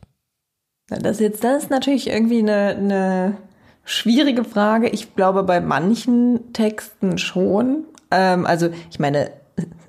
[0.99, 3.37] Das ist jetzt, das ist natürlich irgendwie eine, eine
[3.85, 4.89] schwierige Frage.
[4.89, 7.85] Ich glaube, bei manchen Texten schon.
[8.11, 9.31] Ähm, also, ich meine,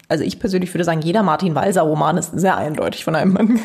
[0.08, 3.60] also ich persönlich würde sagen, jeder Martin Walser Roman ist sehr eindeutig von einem Mann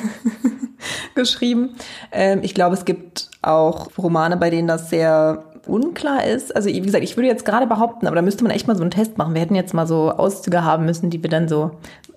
[1.16, 1.76] geschrieben.
[2.12, 6.56] Ähm, ich glaube, es gibt auch Romane, bei denen das sehr unklar ist.
[6.56, 8.82] Also wie gesagt, ich würde jetzt gerade behaupten, aber da müsste man echt mal so
[8.82, 9.34] einen Test machen.
[9.34, 11.72] Wir hätten jetzt mal so Auszüge haben müssen, die wir dann so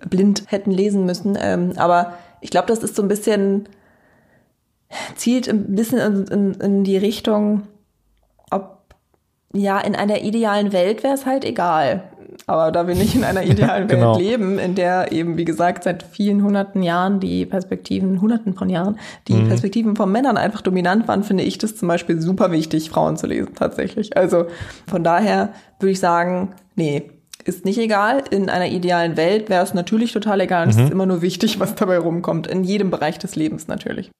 [0.08, 1.36] blind hätten lesen müssen.
[1.40, 3.68] Ähm, aber ich glaube, das ist so ein bisschen
[5.16, 7.62] zielt ein bisschen in, in, in die Richtung,
[8.50, 8.78] ob
[9.52, 12.04] ja, in einer idealen Welt wäre es halt egal.
[12.46, 14.16] Aber da wir nicht in einer idealen ja, genau.
[14.16, 18.68] Welt leben, in der eben, wie gesagt, seit vielen hunderten Jahren die Perspektiven, hunderten von
[18.68, 18.98] Jahren,
[19.28, 19.48] die mhm.
[19.48, 23.26] Perspektiven von Männern einfach dominant waren, finde ich das zum Beispiel super wichtig, Frauen zu
[23.26, 24.16] lesen, tatsächlich.
[24.16, 24.46] Also
[24.86, 27.10] von daher würde ich sagen, nee,
[27.44, 28.22] ist nicht egal.
[28.30, 30.66] In einer idealen Welt wäre es natürlich total egal.
[30.66, 30.70] Mhm.
[30.70, 32.46] Es ist immer nur wichtig, was dabei rumkommt.
[32.46, 34.10] In jedem Bereich des Lebens natürlich.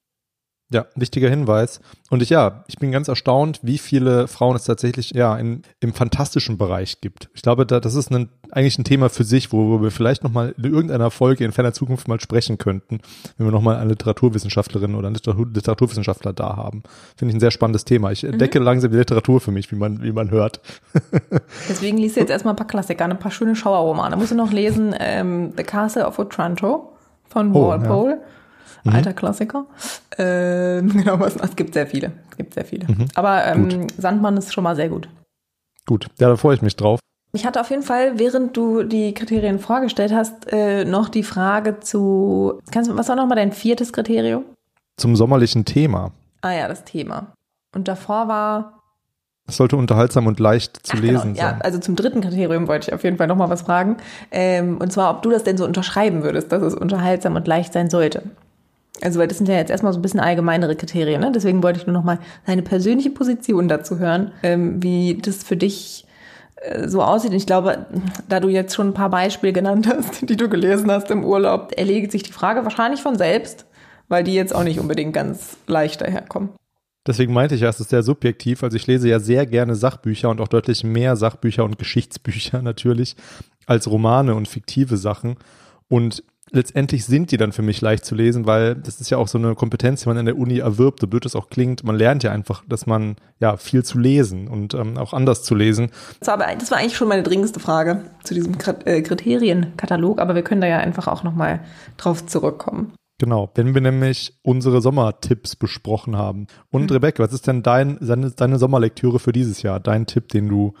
[0.71, 1.81] Ja, wichtiger Hinweis.
[2.09, 5.93] Und ich, ja, ich bin ganz erstaunt, wie viele Frauen es tatsächlich, ja, in, im
[5.93, 7.29] fantastischen Bereich gibt.
[7.33, 10.55] Ich glaube, da, das ist ein, eigentlich ein Thema für sich, wo wir vielleicht nochmal
[10.57, 13.01] in irgendeiner Folge in ferner Zukunft mal sprechen könnten,
[13.37, 16.83] wenn wir nochmal eine Literaturwissenschaftlerin oder einen Literatur, Literaturwissenschaftler da haben.
[17.17, 18.13] Finde ich ein sehr spannendes Thema.
[18.13, 18.65] Ich entdecke mhm.
[18.65, 20.61] langsam die Literatur für mich, wie man, wie man hört.
[21.67, 24.15] Deswegen liest du jetzt erstmal ein paar Klassiker, ein paar schöne Schauerromane.
[24.15, 26.93] Musst du noch lesen, ähm, The Castle of Otranto
[27.27, 27.89] von Walpole.
[27.89, 28.40] Oh, ja
[28.83, 28.95] mhm.
[28.95, 29.65] alter Klassiker.
[30.17, 32.11] Ähm, genau, was, es gibt sehr viele.
[32.31, 32.87] Es gibt sehr viele.
[32.87, 33.07] Mhm.
[33.15, 35.09] Aber ähm, Sandmann ist schon mal sehr gut.
[35.85, 36.99] Gut, ja, da freue ich mich drauf.
[37.33, 41.79] Ich hatte auf jeden Fall, während du die Kriterien vorgestellt hast, äh, noch die Frage
[41.79, 42.59] zu.
[42.71, 44.43] Kannst, was war nochmal dein viertes Kriterium?
[44.97, 46.11] Zum sommerlichen Thema.
[46.41, 47.33] Ah ja, das Thema.
[47.73, 48.79] Und davor war.
[49.47, 51.47] Es sollte unterhaltsam und leicht zu Ach, genau, lesen genau.
[51.47, 51.57] sein.
[51.57, 53.97] Ja, also zum dritten Kriterium wollte ich auf jeden Fall nochmal was fragen.
[54.31, 57.73] Ähm, und zwar, ob du das denn so unterschreiben würdest, dass es unterhaltsam und leicht
[57.73, 58.23] sein sollte.
[59.01, 61.31] Also, weil das sind ja jetzt erstmal so ein bisschen allgemeinere Kriterien, ne?
[61.33, 65.55] Deswegen wollte ich nur noch mal deine persönliche Position dazu hören, ähm, wie das für
[65.55, 66.05] dich
[66.57, 67.31] äh, so aussieht.
[67.31, 67.85] Und ich glaube,
[68.27, 71.71] da du jetzt schon ein paar Beispiele genannt hast, die du gelesen hast im Urlaub,
[71.75, 73.65] erledigt sich die Frage wahrscheinlich von selbst,
[74.09, 76.49] weil die jetzt auch nicht unbedingt ganz leicht daherkommen.
[77.07, 78.61] Deswegen meinte ich ja, es ist sehr subjektiv.
[78.63, 83.15] Also ich lese ja sehr gerne Sachbücher und auch deutlich mehr Sachbücher und Geschichtsbücher natürlich
[83.65, 85.37] als Romane und fiktive Sachen.
[85.87, 89.27] Und letztendlich sind die dann für mich leicht zu lesen, weil das ist ja auch
[89.27, 91.83] so eine Kompetenz, die man in der Uni erwirbt, so blöd es auch klingt.
[91.83, 95.55] Man lernt ja einfach, dass man ja viel zu lesen und ähm, auch anders zu
[95.55, 95.91] lesen.
[96.19, 100.35] Das war, aber, das war eigentlich schon meine dringendste Frage zu diesem äh, Kriterienkatalog, aber
[100.35, 101.61] wir können da ja einfach auch nochmal
[101.97, 102.93] drauf zurückkommen.
[103.17, 106.47] Genau, wenn wir nämlich unsere Sommertipps besprochen haben.
[106.71, 106.95] Und mhm.
[106.95, 109.79] Rebecca, was ist denn dein, deine, deine Sommerlektüre für dieses Jahr?
[109.79, 110.73] Dein Tipp, den du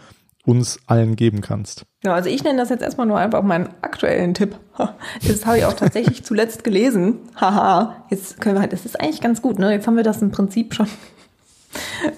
[0.45, 1.85] uns allen geben kannst.
[2.03, 4.57] Ja, also ich nenne das jetzt erstmal nur einfach meinen aktuellen Tipp.
[5.27, 7.19] Das habe ich auch tatsächlich zuletzt gelesen.
[7.35, 9.71] Haha, jetzt können wir halt, das ist eigentlich ganz gut, ne?
[9.71, 10.87] Jetzt haben wir das im Prinzip schon,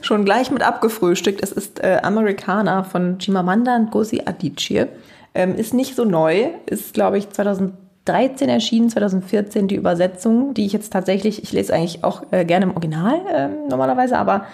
[0.02, 1.44] schon gleich mit abgefrühstückt.
[1.44, 4.86] Es ist äh, Americana von Chimamanda Ngozi Adichie.
[5.36, 7.30] Ähm, ist nicht so neu, ist glaube ich
[8.06, 12.66] 2013 erschienen, 2014 die Übersetzung, die ich jetzt tatsächlich, ich lese eigentlich auch äh, gerne
[12.66, 14.46] im Original äh, normalerweise, aber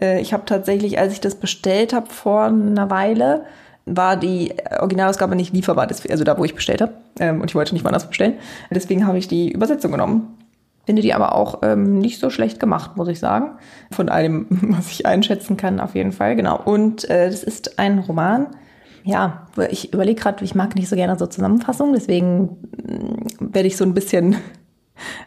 [0.00, 3.44] äh, ich habe tatsächlich, als ich das bestellt habe vor einer Weile,
[3.86, 6.94] war die Originalausgabe nicht lieferbar, also da, wo ich bestellt habe.
[7.20, 8.34] Ähm, und ich wollte nicht woanders bestellen.
[8.70, 10.38] Deswegen habe ich die Übersetzung genommen.
[10.86, 13.52] Finde die aber auch ähm, nicht so schlecht gemacht, muss ich sagen.
[13.90, 16.36] Von allem, was ich einschätzen kann, auf jeden Fall.
[16.36, 16.58] Genau.
[16.62, 18.46] Und äh, das ist ein Roman.
[19.04, 23.76] Ja, ich überlege gerade, ich mag nicht so gerne so Zusammenfassungen, deswegen mm, werde ich
[23.76, 24.36] so ein bisschen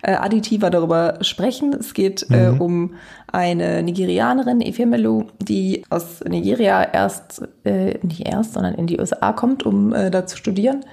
[0.01, 1.73] äh, additiver darüber sprechen.
[1.73, 2.61] Es geht äh, mhm.
[2.61, 2.93] um
[3.31, 9.63] eine Nigerianerin, Efemelu, die aus Nigeria erst, äh, nicht erst, sondern in die USA kommt,
[9.63, 10.83] um äh, da zu studieren.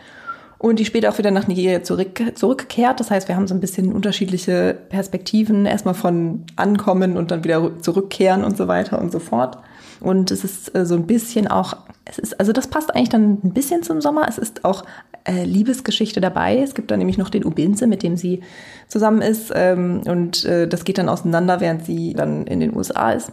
[0.59, 2.99] Und die später auch wieder nach Nigeria zurück, zurückkehrt.
[2.99, 5.66] Das heißt, wir haben so ein bisschen unterschiedliche Perspektiven.
[5.66, 9.59] Erstmal von Ankommen und dann wieder zurückkehren und so weiter und so fort.
[10.01, 13.38] Und es ist äh, so ein bisschen auch, es ist, also das passt eigentlich dann
[13.43, 14.27] ein bisschen zum Sommer.
[14.29, 14.85] Es ist auch
[15.25, 16.59] äh, Liebesgeschichte dabei.
[16.59, 18.43] Es gibt dann nämlich noch den Ubinze, mit dem sie
[18.88, 19.51] zusammen ist.
[19.55, 23.33] Ähm, und äh, das geht dann auseinander, während sie dann in den USA ist.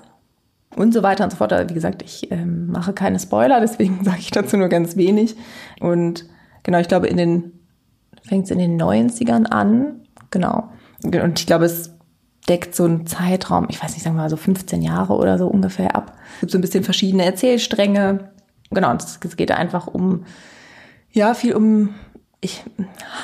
[0.76, 1.52] Und so weiter und so fort.
[1.52, 5.36] Aber wie gesagt, ich ähm, mache keine Spoiler, deswegen sage ich dazu nur ganz wenig.
[5.82, 6.26] Und
[6.64, 7.52] genau, ich glaube, in den
[8.24, 10.02] fängt es in den 90ern an.
[10.30, 10.70] Genau.
[11.04, 11.92] Und ich glaube, es
[12.48, 15.48] deckt so einen Zeitraum, ich weiß nicht, sagen wir mal so 15 Jahre oder so
[15.48, 16.18] ungefähr ab.
[16.36, 18.32] Es gibt so ein bisschen verschiedene Erzählstränge.
[18.72, 20.26] Genau, es geht einfach um
[21.12, 21.90] ja, viel um
[22.44, 22.64] ich,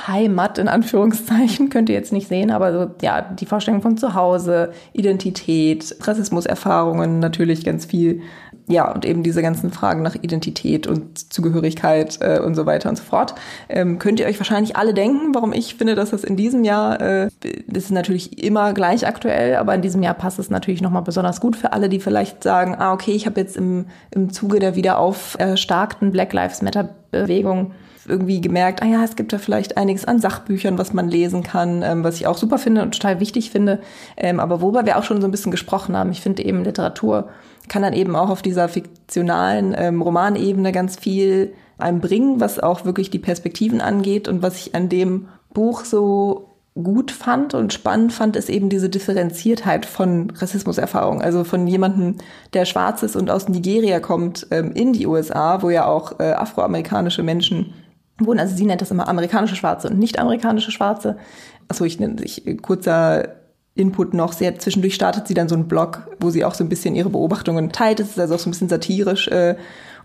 [0.06, 4.72] Heimat in Anführungszeichen, könnt ihr jetzt nicht sehen, aber so, ja, die Vorstellung von Zuhause,
[4.94, 8.22] Identität, Rassismuserfahrungen natürlich ganz viel.
[8.70, 12.98] Ja, und eben diese ganzen Fragen nach Identität und Zugehörigkeit äh, und so weiter und
[12.98, 13.34] so fort.
[13.70, 17.00] Ähm, könnt ihr euch wahrscheinlich alle denken, warum ich finde, dass das in diesem Jahr,
[17.00, 17.30] äh,
[17.68, 21.40] das ist natürlich immer gleich aktuell, aber in diesem Jahr passt es natürlich nochmal besonders
[21.40, 24.76] gut für alle, die vielleicht sagen, ah, okay, ich habe jetzt im, im Zuge der
[24.76, 27.72] wieder auferstarkten Black Lives Matter Bewegung
[28.06, 31.84] irgendwie gemerkt, ah ja, es gibt da vielleicht einiges an Sachbüchern, was man lesen kann,
[31.84, 33.80] ähm, was ich auch super finde und total wichtig finde.
[34.16, 37.30] Ähm, aber worüber wir auch schon so ein bisschen gesprochen haben, ich finde eben Literatur
[37.68, 42.86] kann dann eben auch auf dieser fiktionalen ähm, Romanebene ganz viel einem bringen, was auch
[42.86, 46.50] wirklich die Perspektiven angeht und was ich an dem Buch so
[46.84, 51.22] gut fand und spannend fand, ist eben diese Differenziertheit von Rassismuserfahrung.
[51.22, 52.16] Also von jemandem,
[52.54, 56.32] der schwarz ist und aus Nigeria kommt, ähm, in die USA, wo ja auch äh,
[56.34, 57.74] afroamerikanische Menschen
[58.20, 58.40] wohnen.
[58.40, 61.18] Also sie nennt das immer amerikanische Schwarze und nicht amerikanische Schwarze.
[61.68, 63.36] Achso, ich nenne sich kurzer
[63.78, 64.34] Input noch.
[64.34, 67.10] Sehr zwischendurch startet sie dann so einen Blog, wo sie auch so ein bisschen ihre
[67.10, 68.00] Beobachtungen teilt.
[68.00, 69.28] Das ist also auch so ein bisschen satirisch.
[69.28, 69.56] Äh,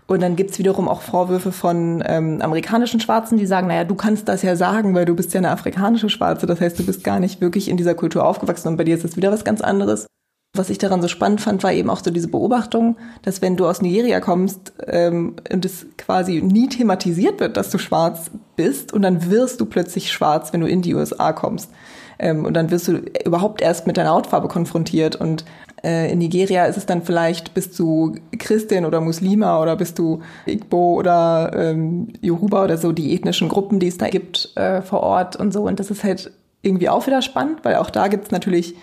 [0.05, 4.27] und dann gibt's wiederum auch Vorwürfe von ähm, amerikanischen Schwarzen, die sagen, naja, du kannst
[4.27, 6.45] das ja sagen, weil du bist ja eine afrikanische Schwarze.
[6.45, 9.05] Das heißt, du bist gar nicht wirklich in dieser Kultur aufgewachsen und bei dir ist
[9.05, 10.07] es wieder was ganz anderes.
[10.55, 13.65] Was ich daran so spannend fand, war eben auch so diese Beobachtung, dass wenn du
[13.65, 19.01] aus Nigeria kommst ähm, und es quasi nie thematisiert wird, dass du schwarz bist und
[19.01, 21.71] dann wirst du plötzlich schwarz, wenn du in die USA kommst.
[22.19, 25.15] Ähm, und dann wirst du überhaupt erst mit deiner Hautfarbe konfrontiert.
[25.15, 25.45] Und
[25.83, 30.21] äh, in Nigeria ist es dann vielleicht, bist du Christin oder Muslima oder bist du
[30.45, 35.01] Igbo oder ähm, Yoruba oder so, die ethnischen Gruppen, die es da gibt äh, vor
[35.01, 35.63] Ort und so.
[35.63, 38.75] Und das ist halt irgendwie auch wieder spannend, weil auch da gibt es natürlich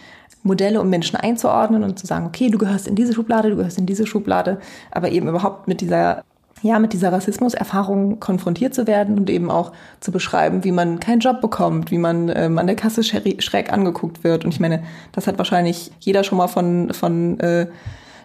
[0.43, 3.79] Modelle, um Menschen einzuordnen und zu sagen, okay, du gehörst in diese Schublade, du gehörst
[3.79, 4.59] in diese Schublade,
[4.91, 6.25] aber eben überhaupt mit dieser
[6.63, 11.21] ja, mit dieser Rassismuserfahrung konfrontiert zu werden und eben auch zu beschreiben, wie man keinen
[11.21, 14.45] Job bekommt, wie man ähm, an der Kasse schräg angeguckt wird.
[14.45, 17.67] Und ich meine, das hat wahrscheinlich jeder schon mal von, von äh,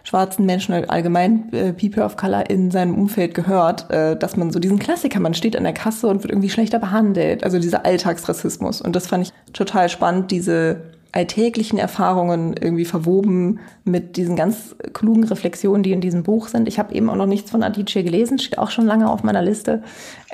[0.06, 4.58] schwarzen Menschen allgemein, äh, People of Color in seinem Umfeld gehört, äh, dass man so
[4.58, 8.80] diesen Klassiker, man steht an der Kasse und wird irgendwie schlechter behandelt, also dieser Alltagsrassismus.
[8.80, 15.24] Und das fand ich total spannend, diese alltäglichen Erfahrungen irgendwie verwoben mit diesen ganz klugen
[15.24, 16.68] Reflexionen, die in diesem Buch sind.
[16.68, 19.42] Ich habe eben auch noch nichts von Adichie gelesen, steht auch schon lange auf meiner
[19.42, 19.82] Liste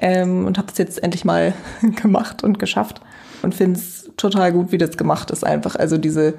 [0.01, 1.55] ähm, und habe es jetzt endlich mal
[2.03, 3.01] gemacht und geschafft
[3.43, 5.77] und finde es total gut, wie das gemacht ist einfach.
[5.77, 6.35] Also diese,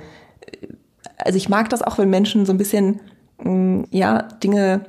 [1.17, 2.99] also ich mag das auch, wenn Menschen so ein bisschen,
[3.39, 4.81] mh, mm, ja, Dinge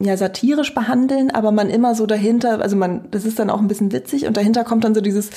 [0.00, 3.68] ja satirisch behandeln, aber man immer so dahinter, also man, das ist dann auch ein
[3.68, 5.30] bisschen witzig und dahinter kommt dann so dieses,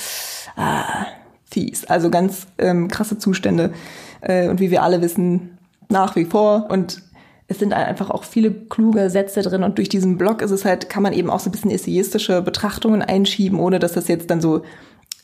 [0.56, 1.06] ah,
[1.52, 1.84] fies.
[1.84, 3.72] Also ganz ähm, krasse Zustände.
[4.20, 6.66] Äh, und wie wir alle wissen, nach wie vor.
[6.70, 7.02] Und
[7.48, 9.62] es sind einfach auch viele kluge Sätze drin.
[9.62, 12.42] Und durch diesen Blog ist es halt, kann man eben auch so ein bisschen essayistische
[12.42, 14.62] Betrachtungen einschieben, ohne dass das jetzt dann so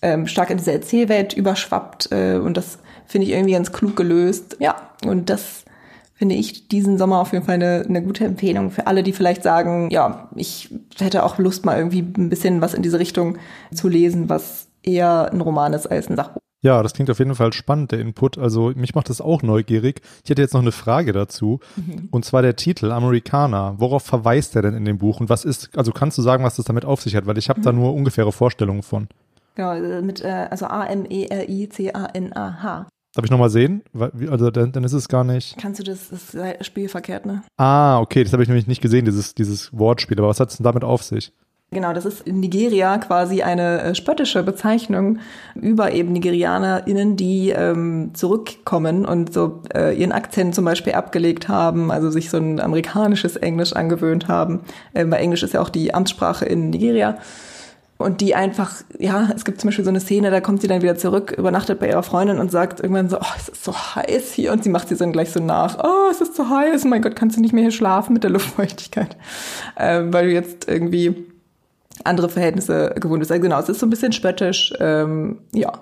[0.03, 2.13] ähm, stark in diese Erzählwelt überschwappt.
[2.13, 4.57] Äh, und das finde ich irgendwie ganz klug gelöst.
[4.61, 5.65] Ja, und das
[6.15, 9.45] finde ich diesen Sommer auf jeden Fall eine, eine gute Empfehlung für alle, die vielleicht
[9.45, 13.39] sagen, ja, ich hätte auch Lust, mal irgendwie ein bisschen was in diese Richtung
[13.73, 16.43] zu lesen, was eher ein Roman ist als ein Sachbuch.
[16.61, 18.37] Ja, das klingt auf jeden Fall spannend, der Input.
[18.37, 20.01] Also mich macht das auch neugierig.
[20.25, 21.61] Ich hätte jetzt noch eine Frage dazu.
[21.77, 22.09] Mhm.
[22.11, 23.77] Und zwar der Titel, Amerikaner.
[23.79, 25.21] Worauf verweist er denn in dem Buch?
[25.21, 27.27] Und was ist, also kannst du sagen, was das damit auf sich hat?
[27.27, 27.65] Weil ich habe mhm.
[27.65, 29.07] da nur ungefähre Vorstellungen von.
[29.55, 31.29] Genau, äh, mit, äh, also A-M-E-R-I-C-A-N-A-H.
[33.15, 33.83] Darf ich nochmal sehen?
[34.31, 35.57] Also dann, dann ist es gar nicht.
[35.59, 37.43] Kannst du das, das Spiel verkehrt, ne?
[37.57, 40.19] Ah, okay, das habe ich nämlich nicht gesehen, dieses, dieses Wortspiel.
[40.19, 41.33] Aber was hat es denn damit auf sich?
[41.71, 45.19] Genau, das ist in Nigeria quasi eine äh, spöttische Bezeichnung
[45.55, 51.91] über eben NigerianerInnen, die ähm, zurückkommen und so äh, ihren Akzent zum Beispiel abgelegt haben,
[51.91, 54.61] also sich so ein amerikanisches Englisch angewöhnt haben.
[54.95, 57.19] Ähm, weil Englisch ist ja auch die Amtssprache in Nigeria.
[57.99, 60.81] Und die einfach, ja, es gibt zum Beispiel so eine Szene, da kommt sie dann
[60.81, 64.33] wieder zurück, übernachtet bei ihrer Freundin und sagt irgendwann so, oh, es ist so heiß
[64.33, 64.53] hier.
[64.53, 67.15] Und sie macht sie dann gleich so nach, oh, es ist so heiß, mein Gott,
[67.15, 69.19] kannst du nicht mehr hier schlafen mit der Luftfeuchtigkeit?
[69.77, 71.27] Ähm, weil du jetzt irgendwie
[72.05, 73.31] andere Verhältnisse gewohnt ist.
[73.31, 75.73] Also genau, es ist so ein bisschen spöttisch, ähm, ja.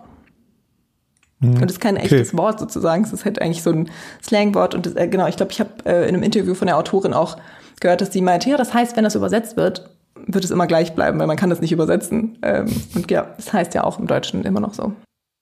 [1.41, 1.55] Mhm.
[1.57, 2.39] Und es ist kein echtes okay.
[2.39, 3.91] Wort sozusagen, es ist halt eigentlich so ein
[4.23, 4.75] Slangwort.
[4.75, 7.13] Und das, äh, genau, ich glaube, ich habe äh, in einem Interview von der Autorin
[7.13, 7.37] auch
[7.81, 9.91] gehört, dass sie meinte, ja, das heißt, wenn das übersetzt wird,
[10.27, 12.39] wird es immer gleich bleiben, weil man kann das nicht übersetzen.
[12.43, 14.93] Ähm, und ja, das heißt ja auch im Deutschen immer noch so.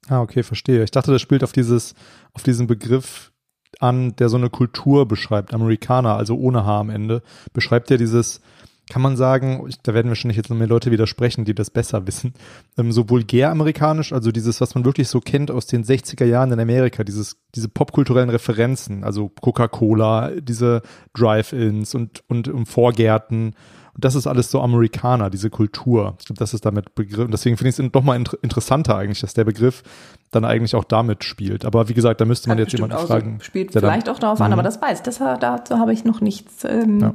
[0.09, 0.83] Ah, okay, verstehe.
[0.83, 1.95] Ich dachte, das spielt auf dieses,
[2.35, 3.33] auf diesen Begriff
[3.81, 8.41] an, der so eine Kultur beschreibt, Amerikaner, also ohne H am Ende, beschreibt ja dieses,
[8.91, 12.35] kann man sagen, da werden wahrscheinlich jetzt noch mehr Leute widersprechen, die das besser wissen,
[12.77, 16.61] ähm, so vulgär-amerikanisch, also dieses, was man wirklich so kennt aus den 60er Jahren in
[16.61, 20.83] Amerika, dieses, diese popkulturellen Referenzen, also Coca-Cola, diese
[21.15, 23.55] Drive-Ins und, und, und Vorgärten,
[23.95, 26.17] und das ist alles so Amerikaner, diese Kultur.
[26.19, 27.27] Ich glaube, das ist damit Begriff.
[27.27, 29.85] Und deswegen finde ich es doch mal inter interessanter eigentlich, dass der Begriff
[30.33, 31.65] dann eigentlich auch damit spielt.
[31.65, 33.37] Aber wie gesagt, da müsste man Hat jetzt jemanden fragen.
[33.39, 33.45] So.
[33.45, 34.65] Spielt vielleicht dann, auch darauf an, aber mhm.
[34.65, 36.65] das weiß, das, dazu habe ich noch nichts.
[36.65, 37.15] Ähm, ja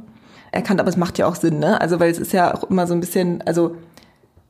[0.52, 1.80] erkannt, aber es macht ja auch Sinn, ne?
[1.80, 3.76] Also weil es ist ja auch immer so ein bisschen, also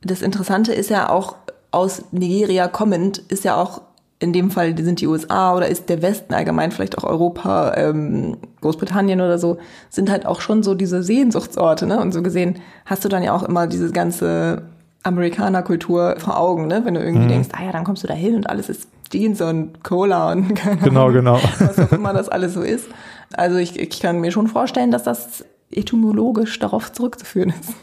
[0.03, 1.35] das Interessante ist ja auch
[1.71, 3.81] aus Nigeria kommend, ist ja auch
[4.21, 8.37] in dem Fall sind die USA oder ist der Westen allgemein, vielleicht auch Europa, ähm,
[8.61, 9.57] Großbritannien oder so,
[9.89, 11.99] sind halt auch schon so diese Sehnsuchtsorte, ne?
[11.99, 14.61] Und so gesehen hast du dann ja auch immer diese ganze
[15.01, 16.81] Amerikanerkultur vor Augen, ne?
[16.85, 17.29] Wenn du irgendwie mhm.
[17.29, 20.53] denkst, ah ja, dann kommst du da hin und alles ist Jeans und Cola und
[20.55, 21.39] keine genau, Ahnung, genau.
[21.57, 22.85] was auch immer das alles so ist.
[23.33, 27.73] Also ich, ich kann mir schon vorstellen, dass das etymologisch darauf zurückzuführen ist.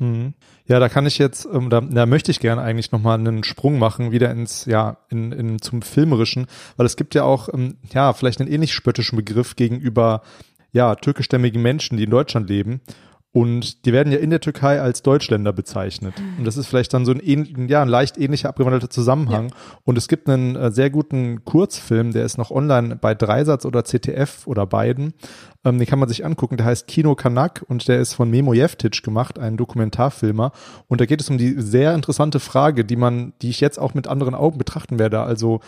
[0.00, 0.34] Mhm.
[0.66, 3.78] Ja, da kann ich jetzt, ähm, da, da möchte ich gerne eigentlich nochmal einen Sprung
[3.78, 8.12] machen, wieder ins, ja, in, in, zum Filmerischen, weil es gibt ja auch, ähm, ja,
[8.12, 10.22] vielleicht einen ähnlich spöttischen Begriff gegenüber,
[10.72, 12.80] ja, türkischstämmigen Menschen, die in Deutschland leben.
[13.32, 16.14] Und die werden ja in der Türkei als Deutschländer bezeichnet.
[16.18, 16.38] Mhm.
[16.38, 19.50] Und das ist vielleicht dann so ein, ja, ein leicht ähnlicher abgewandelter Zusammenhang.
[19.50, 19.54] Ja.
[19.84, 23.84] Und es gibt einen äh, sehr guten Kurzfilm, der ist noch online bei Dreisatz oder
[23.84, 25.14] ZDF oder beiden.
[25.64, 26.56] Ähm, den kann man sich angucken.
[26.56, 30.50] Der heißt Kino Kanak und der ist von Memo Jeftic gemacht, ein Dokumentarfilmer.
[30.88, 33.94] Und da geht es um die sehr interessante Frage, die man, die ich jetzt auch
[33.94, 35.20] mit anderen Augen betrachten werde.
[35.20, 35.60] Also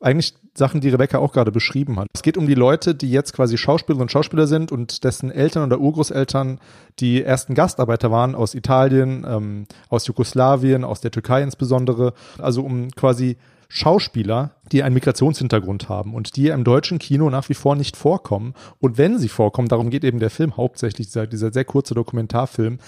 [0.00, 2.08] eigentlich Sachen, die Rebecca auch gerade beschrieben hat.
[2.14, 5.64] Es geht um die Leute, die jetzt quasi Schauspielerinnen und Schauspieler sind und dessen Eltern
[5.64, 6.58] oder Urgroßeltern
[6.98, 12.14] die ersten Gastarbeiter waren aus Italien, ähm, aus Jugoslawien, aus der Türkei insbesondere.
[12.38, 13.36] Also um quasi
[13.68, 18.54] Schauspieler, die einen Migrationshintergrund haben und die im deutschen Kino nach wie vor nicht vorkommen.
[18.78, 22.78] Und wenn sie vorkommen, darum geht eben der Film hauptsächlich, dieser, dieser sehr kurze Dokumentarfilm,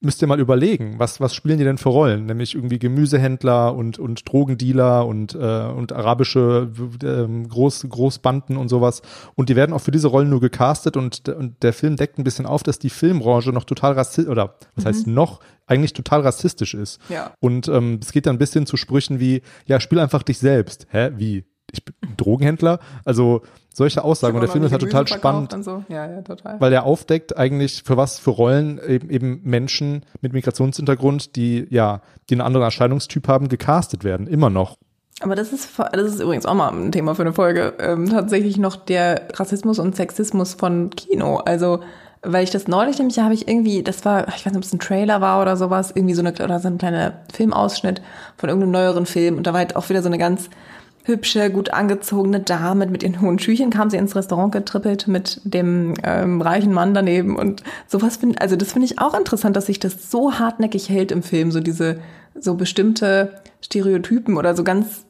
[0.00, 2.26] müsst ihr mal überlegen, was, was spielen die denn für Rollen?
[2.26, 6.70] Nämlich irgendwie Gemüsehändler und, und Drogendealer und, äh, und arabische
[7.02, 9.02] äh, Groß, Großbanden und sowas.
[9.34, 12.24] Und die werden auch für diese Rollen nur gecastet und, und der Film deckt ein
[12.24, 14.88] bisschen auf, dass die Filmbranche noch total rassistisch, oder was mhm.
[14.88, 17.00] heißt noch, eigentlich total rassistisch ist.
[17.08, 17.34] Ja.
[17.40, 20.86] Und ähm, es geht dann ein bisschen zu Sprüchen wie, ja, spiel einfach dich selbst.
[20.90, 21.44] Hä, wie?
[21.72, 22.80] Ich bin Drogenhändler?
[23.04, 24.34] Also solche Aussagen.
[24.34, 25.84] Und der Film ist halt total spannend, so.
[25.88, 26.60] ja, ja, total.
[26.60, 32.02] weil er aufdeckt eigentlich, für was für Rollen eben, eben Menschen mit Migrationshintergrund, die ja,
[32.28, 34.76] die einen anderen Erscheinungstyp haben, gecastet werden, immer noch.
[35.20, 37.74] Aber das ist, das ist übrigens auch mal ein Thema für eine Folge.
[37.80, 41.38] Ähm, tatsächlich noch der Rassismus und Sexismus von Kino.
[41.38, 41.80] Also,
[42.22, 44.72] weil ich das neulich nämlich, habe ich irgendwie, das war, ich weiß nicht, ob es
[44.72, 48.00] ein Trailer war oder sowas, irgendwie so eine, oder so ein kleiner Filmausschnitt
[48.36, 49.36] von irgendeinem neueren Film.
[49.36, 50.50] Und da war halt auch wieder so eine ganz
[51.08, 55.94] hübsche, gut angezogene Dame mit ihren hohen Schüchen kam sie ins Restaurant getrippelt mit dem
[56.04, 59.80] ähm, reichen Mann daneben und sowas finde also das finde ich auch interessant, dass sich
[59.80, 61.98] das so hartnäckig hält im Film, so diese
[62.40, 65.04] so bestimmte Stereotypen oder so ganz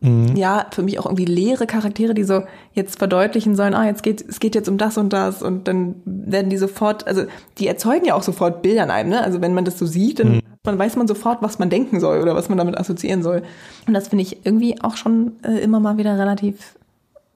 [0.00, 0.36] mhm.
[0.36, 4.24] ja, für mich auch irgendwie leere Charaktere, die so jetzt verdeutlichen sollen, ah, jetzt geht,
[4.26, 7.24] es geht jetzt um das und das und dann werden die sofort, also
[7.58, 9.22] die erzeugen ja auch sofort Bilder in einem, ne?
[9.22, 10.40] Also wenn man das so sieht, dann mhm.
[10.64, 13.42] man weiß man sofort, was man denken soll oder was man damit assoziieren soll.
[13.86, 16.76] Und das finde ich irgendwie auch schon äh, immer mal wieder relativ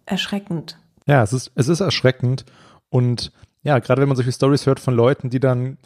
[0.04, 0.78] erschreckend.
[1.06, 2.44] Ja, es ist, es ist erschreckend
[2.90, 3.32] und
[3.62, 5.76] ja, gerade wenn man solche Stories hört von Leuten, die dann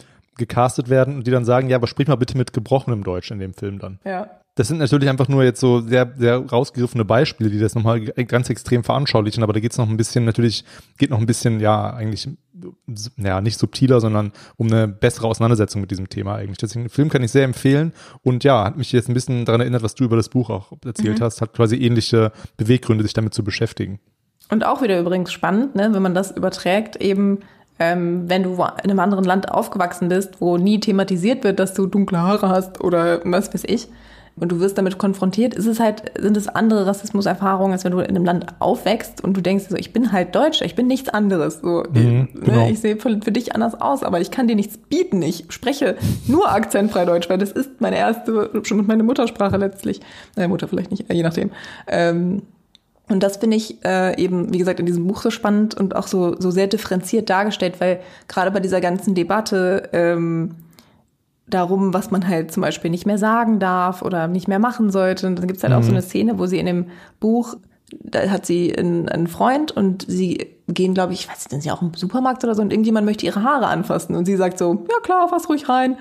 [0.41, 3.39] gecastet werden und die dann sagen, ja, aber sprich mal bitte mit gebrochenem Deutsch in
[3.39, 3.99] dem Film dann.
[4.03, 4.29] Ja.
[4.55, 8.49] Das sind natürlich einfach nur jetzt so sehr, sehr rausgegriffene Beispiele, die das nochmal ganz
[8.49, 10.65] extrem veranschaulichen, aber da geht es noch ein bisschen, natürlich,
[10.97, 12.27] geht noch ein bisschen, ja, eigentlich,
[13.15, 16.57] ja, nicht subtiler, sondern um eine bessere Auseinandersetzung mit diesem Thema eigentlich.
[16.57, 19.61] Deswegen, den Film kann ich sehr empfehlen und ja, hat mich jetzt ein bisschen daran
[19.61, 21.23] erinnert, was du über das Buch auch erzählt mhm.
[21.23, 23.99] hast, hat quasi ähnliche Beweggründe, sich damit zu beschäftigen.
[24.49, 27.39] Und auch wieder übrigens spannend, ne, wenn man das überträgt, eben
[27.81, 31.87] ähm, wenn du in einem anderen Land aufgewachsen bist, wo nie thematisiert wird, dass du
[31.87, 33.89] dunkle Haare hast oder was weiß ich,
[34.35, 37.99] und du wirst damit konfrontiert, ist es halt, sind es andere Rassismuserfahrungen, als wenn du
[37.99, 41.09] in einem Land aufwächst und du denkst so, ich bin halt Deutscher, ich bin nichts
[41.09, 41.59] anderes.
[41.61, 42.65] So, mhm, ich, genau.
[42.65, 45.21] ne, ich sehe für, für, dich anders aus, aber ich kann dir nichts bieten.
[45.21, 49.99] Ich spreche nur akzentfrei Deutsch, weil das ist meine erste, schon meine Muttersprache letztlich.
[50.35, 51.51] Meine Mutter vielleicht nicht, je nachdem.
[51.87, 52.43] Ähm,
[53.11, 56.07] und das finde ich äh, eben, wie gesagt, in diesem Buch so spannend und auch
[56.07, 60.55] so, so sehr differenziert dargestellt, weil gerade bei dieser ganzen Debatte ähm,
[61.47, 65.27] darum, was man halt zum Beispiel nicht mehr sagen darf oder nicht mehr machen sollte.
[65.27, 65.79] Und dann gibt's halt mhm.
[65.79, 65.97] auch so mhm.
[65.97, 66.85] eine Szene, wo sie in dem
[67.19, 67.57] Buch,
[67.99, 71.63] da hat sie einen, einen Freund und sie gehen, glaube ich, ich weiß nicht, sind
[71.63, 74.57] sie auch im Supermarkt oder so und irgendjemand möchte ihre Haare anfassen und sie sagt
[74.57, 75.97] so, ja klar, fass ruhig rein.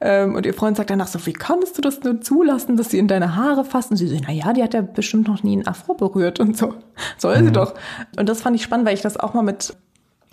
[0.00, 2.98] Ähm, und ihr Freund sagt danach so, wie kannst du das nur zulassen, dass sie
[2.98, 3.94] in deine Haare fassen?
[3.94, 6.56] Und sie so, na ja, die hat ja bestimmt noch nie einen Afro berührt und
[6.56, 6.74] so.
[7.18, 7.46] Soll mhm.
[7.46, 7.74] sie doch.
[8.18, 9.74] Und das fand ich spannend, weil ich das auch mal mit,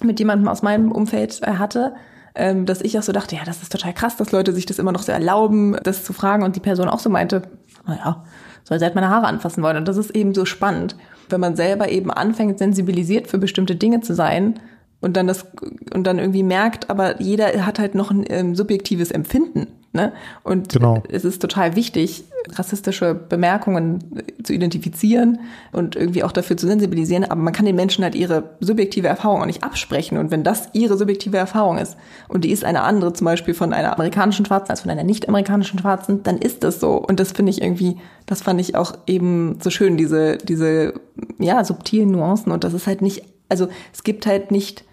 [0.01, 1.93] mit jemandem aus meinem Umfeld äh, hatte
[2.35, 4.79] ähm, dass ich auch so dachte, ja, das ist total krass, dass Leute sich das
[4.79, 7.43] immer noch so erlauben, das zu fragen und die Person auch so meinte,
[7.85, 8.23] naja,
[8.63, 9.77] soll sie halt meine Haare anfassen wollen.
[9.77, 10.95] Und das ist eben so spannend,
[11.29, 14.59] wenn man selber eben anfängt, sensibilisiert für bestimmte Dinge zu sein
[15.01, 15.45] und dann das
[15.93, 19.67] und dann irgendwie merkt, aber jeder hat halt noch ein ähm, subjektives Empfinden.
[19.95, 20.11] Ne?
[20.41, 21.03] Und genau.
[21.07, 25.41] es ist total wichtig, rassistische Bemerkungen zu identifizieren
[25.71, 27.25] und irgendwie auch dafür zu sensibilisieren.
[27.25, 30.17] Aber man kann den Menschen halt ihre subjektive Erfahrung auch nicht absprechen.
[30.17, 31.95] Und wenn das ihre subjektive Erfahrung ist
[32.27, 35.77] und die ist eine andere, zum Beispiel von einer amerikanischen Schwarzen als von einer nicht-amerikanischen
[35.77, 36.97] Schwarzen, dann ist das so.
[36.97, 40.95] Und das finde ich irgendwie, das fand ich auch eben so schön, diese, diese,
[41.37, 42.51] ja, subtilen Nuancen.
[42.51, 44.85] Und das ist halt nicht, also es gibt halt nicht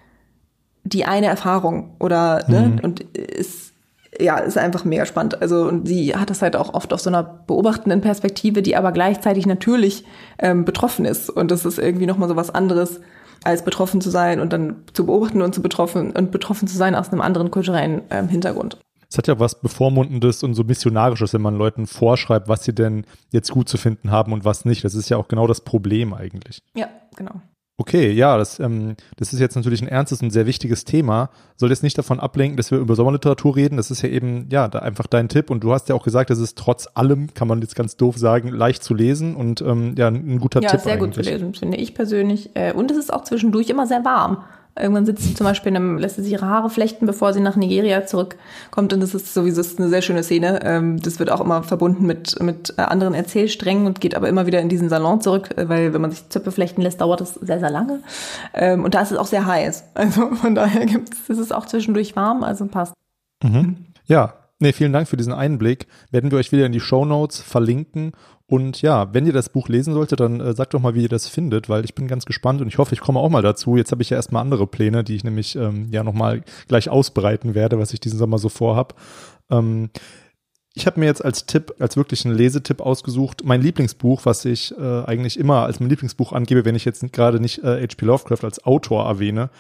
[0.85, 2.81] die eine Erfahrung oder, ne, mhm.
[2.81, 3.70] und es,
[4.21, 5.41] ja, ist einfach mega spannend.
[5.41, 8.93] Also und sie hat das halt auch oft aus so einer beobachtenden Perspektive, die aber
[8.93, 10.05] gleichzeitig natürlich
[10.39, 11.31] ähm, betroffen ist.
[11.31, 13.01] Und das ist irgendwie nochmal so was anderes,
[13.45, 16.95] als betroffen zu sein und dann zu beobachten und zu betroffen und betroffen zu sein
[16.95, 18.79] aus einem anderen kulturellen ähm, Hintergrund.
[19.09, 23.05] Es hat ja was Bevormundendes und so Missionarisches, wenn man Leuten vorschreibt, was sie denn
[23.31, 24.85] jetzt gut zu finden haben und was nicht.
[24.85, 26.63] Das ist ja auch genau das Problem eigentlich.
[26.75, 27.41] Ja, genau.
[27.81, 31.31] Okay, ja, das, ähm, das ist jetzt natürlich ein ernstes und sehr wichtiges Thema.
[31.57, 33.79] Soll jetzt nicht davon ablenken, dass wir über Sommerliteratur reden.
[33.79, 35.49] Das ist ja eben, ja, da einfach dein Tipp.
[35.49, 38.19] Und du hast ja auch gesagt, es ist trotz allem, kann man jetzt ganz doof
[38.19, 40.81] sagen, leicht zu lesen und ähm, ja, ein guter ja, Tipp.
[40.81, 41.17] Ja, sehr eigentlich.
[41.17, 42.51] gut zu lesen, finde ich persönlich.
[42.53, 44.45] Äh, und es ist auch zwischendurch immer sehr warm.
[44.79, 47.41] Irgendwann sitzt sie zum Beispiel in einem, lässt sie sich ihre Haare flechten, bevor sie
[47.41, 48.93] nach Nigeria zurückkommt.
[48.93, 50.61] Und das ist sowieso eine sehr schöne Szene.
[50.63, 54.47] Ähm, das wird auch immer verbunden mit, mit äh, anderen Erzählsträngen und geht aber immer
[54.47, 57.35] wieder in diesen Salon zurück, äh, weil wenn man sich Zöpfe flechten lässt, dauert das
[57.35, 58.01] sehr, sehr lange.
[58.55, 59.85] Ähm, und da ist es auch sehr heiß.
[60.01, 62.95] Also von daher gibt es, ist es auch zwischendurch warm, also passt.
[63.43, 63.77] Mhm.
[64.07, 65.87] Ja, Nee, vielen Dank für diesen Einblick.
[66.11, 68.13] Werden wir euch wieder in die Show Notes verlinken.
[68.51, 71.09] Und ja, wenn ihr das Buch lesen solltet, dann äh, sagt doch mal, wie ihr
[71.09, 73.77] das findet, weil ich bin ganz gespannt und ich hoffe, ich komme auch mal dazu.
[73.77, 77.55] Jetzt habe ich ja erstmal andere Pläne, die ich nämlich ähm, ja nochmal gleich ausbreiten
[77.55, 79.01] werde, was ich diesen Sommer so vorhab.
[79.51, 79.91] Ähm,
[80.75, 85.05] ich habe mir jetzt als Tipp, als wirklichen Lesetipp ausgesucht, mein Lieblingsbuch, was ich äh,
[85.05, 88.05] eigentlich immer als mein Lieblingsbuch angebe, wenn ich jetzt gerade nicht äh, H.P.
[88.05, 89.51] Lovecraft als Autor erwähne.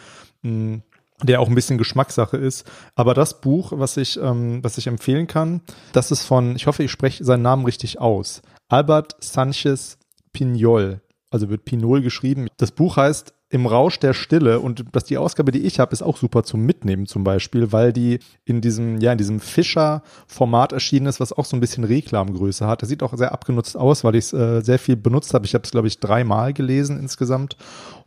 [0.42, 0.82] Mh, hm,
[1.22, 2.68] der auch ein bisschen Geschmackssache ist.
[2.96, 5.60] Aber das Buch, was ich, ähm, was ich empfehlen kann,
[5.92, 8.40] das ist von, ich hoffe, ich spreche seinen Namen richtig aus,
[8.70, 9.98] Albert Sanchez
[10.32, 11.00] Pignol.
[11.28, 12.48] Also wird Pinol geschrieben.
[12.56, 16.02] Das Buch heißt Im Rausch der Stille und das die Ausgabe, die ich habe, ist
[16.02, 21.06] auch super zum Mitnehmen zum Beispiel, weil die in diesem, ja, in diesem Fischer-Format erschienen
[21.06, 22.82] ist, was auch so ein bisschen Reklamgröße hat.
[22.82, 25.46] Das sieht auch sehr abgenutzt aus, weil ich es äh, sehr viel benutzt habe.
[25.46, 27.56] Ich habe es, glaube ich, dreimal gelesen insgesamt.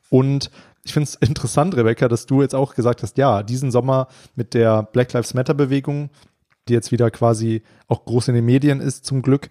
[0.09, 0.49] Und
[0.85, 4.53] ich finde es interessant, Rebecca, dass du jetzt auch gesagt hast, ja, diesen Sommer mit
[4.53, 6.09] der Black Lives Matter Bewegung,
[6.69, 9.49] die jetzt wieder quasi auch groß in den Medien ist, zum Glück,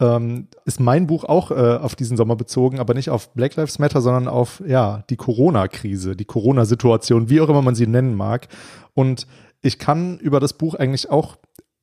[0.00, 3.78] ähm, ist mein Buch auch äh, auf diesen Sommer bezogen, aber nicht auf Black Lives
[3.78, 8.48] Matter, sondern auf ja die Corona-Krise, die Corona-Situation, wie auch immer man sie nennen mag.
[8.94, 9.26] Und
[9.60, 11.36] ich kann über das Buch eigentlich auch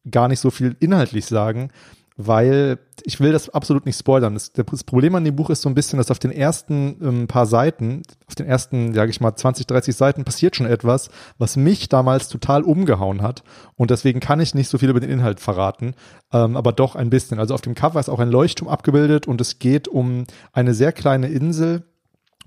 [0.09, 1.71] gar nicht so viel inhaltlich sagen,
[2.17, 4.33] weil ich will das absolut nicht spoilern.
[4.35, 7.27] Das, das, Problem an dem Buch ist so ein bisschen, dass auf den ersten ähm,
[7.27, 11.57] paar Seiten, auf den ersten, sage ich mal, 20, 30 Seiten passiert schon etwas, was
[11.57, 13.43] mich damals total umgehauen hat.
[13.75, 15.93] Und deswegen kann ich nicht so viel über den Inhalt verraten,
[16.31, 17.39] ähm, aber doch ein bisschen.
[17.39, 20.93] Also auf dem Cover ist auch ein Leuchtturm abgebildet und es geht um eine sehr
[20.93, 21.83] kleine Insel,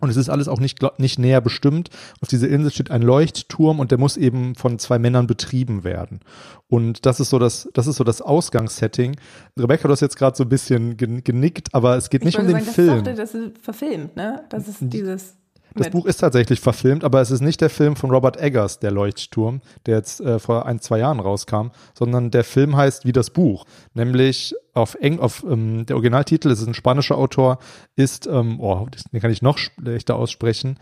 [0.01, 1.90] Und es ist alles auch nicht, nicht näher bestimmt.
[2.20, 6.20] Auf dieser Insel steht ein Leuchtturm und der muss eben von zwei Männern betrieben werden.
[6.68, 9.16] Und das ist so das, das ist so das Ausgangssetting.
[9.59, 12.46] Rebecca, du hast jetzt gerade so ein bisschen genickt, aber es geht ich nicht um
[12.46, 13.05] den sagen, Film.
[13.05, 14.44] Das, das ist verfilmt, ne?
[14.51, 15.38] Das ist dieses.
[15.78, 18.90] Das Buch ist tatsächlich verfilmt, aber es ist nicht der Film von Robert Eggers, der
[18.90, 23.30] Leuchtturm, der jetzt äh, vor ein, zwei Jahren rauskam, sondern der Film heißt wie das
[23.30, 23.64] Buch.
[23.94, 27.58] Nämlich auf Eng, auf ähm, der Originaltitel, es ist ein spanischer Autor,
[27.96, 30.78] ist, ähm, oh, den kann ich noch schlechter aussprechen,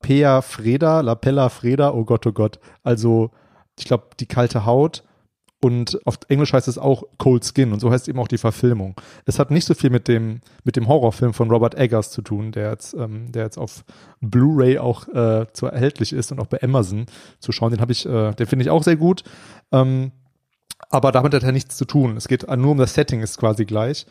[0.00, 2.58] Pea Freda, La Pella Freda, oh Gott, oh Gott.
[2.82, 3.30] Also,
[3.78, 5.02] ich glaube, die kalte Haut
[5.60, 8.94] und auf Englisch heißt es auch Cold Skin und so heißt eben auch die Verfilmung.
[9.24, 12.52] Es hat nicht so viel mit dem, mit dem Horrorfilm von Robert Eggers zu tun,
[12.52, 13.84] der jetzt, ähm, der jetzt auf
[14.20, 17.06] Blu-ray auch äh, zu erhältlich ist und auch bei Amazon
[17.40, 17.70] zu schauen.
[17.72, 19.24] Den habe ich, äh, den finde ich auch sehr gut.
[19.72, 20.12] Ähm,
[20.90, 22.16] aber damit hat er nichts zu tun.
[22.16, 24.06] Es geht nur um das Setting, ist quasi gleich.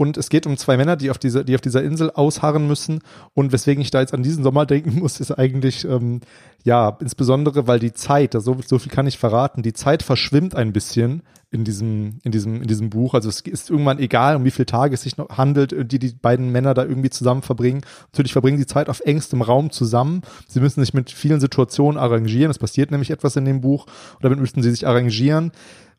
[0.00, 3.00] Und es geht um zwei Männer, die auf, dieser, die auf dieser Insel ausharren müssen.
[3.34, 6.20] Und weswegen ich da jetzt an diesen Sommer denken muss, ist eigentlich, ähm,
[6.62, 10.72] ja, insbesondere, weil die Zeit, so, so viel kann ich verraten, die Zeit verschwimmt ein
[10.72, 13.14] bisschen in diesem, in diesem, in diesem Buch.
[13.14, 16.12] Also es ist irgendwann egal, um wie viele Tage es sich noch handelt, die die
[16.12, 17.80] beiden Männer da irgendwie zusammen verbringen.
[18.12, 20.22] Natürlich verbringen die Zeit auf engstem Raum zusammen.
[20.46, 22.52] Sie müssen sich mit vielen Situationen arrangieren.
[22.52, 23.86] Es passiert nämlich etwas in dem Buch.
[24.14, 25.50] Und damit müssten sie sich arrangieren.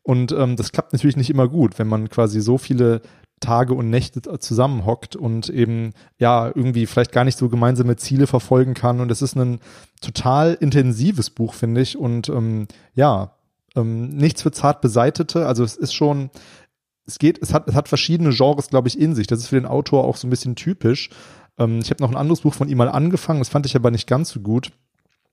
[0.02, 3.02] Und ähm, das klappt natürlich nicht immer gut, wenn man quasi so viele
[3.40, 8.74] Tage und Nächte zusammenhockt und eben ja irgendwie vielleicht gar nicht so gemeinsame Ziele verfolgen
[8.74, 9.00] kann.
[9.00, 9.60] Und es ist ein
[10.00, 11.96] total intensives Buch, finde ich.
[11.98, 13.32] Und ähm, ja,
[13.76, 15.46] ähm, nichts für zart beseitete.
[15.46, 16.30] Also es ist schon,
[17.06, 19.26] es geht, es hat, es hat verschiedene Genres, glaube ich, in sich.
[19.26, 21.10] Das ist für den Autor auch so ein bisschen typisch.
[21.58, 23.90] Ähm, ich habe noch ein anderes Buch von ihm mal angefangen, das fand ich aber
[23.90, 24.72] nicht ganz so gut.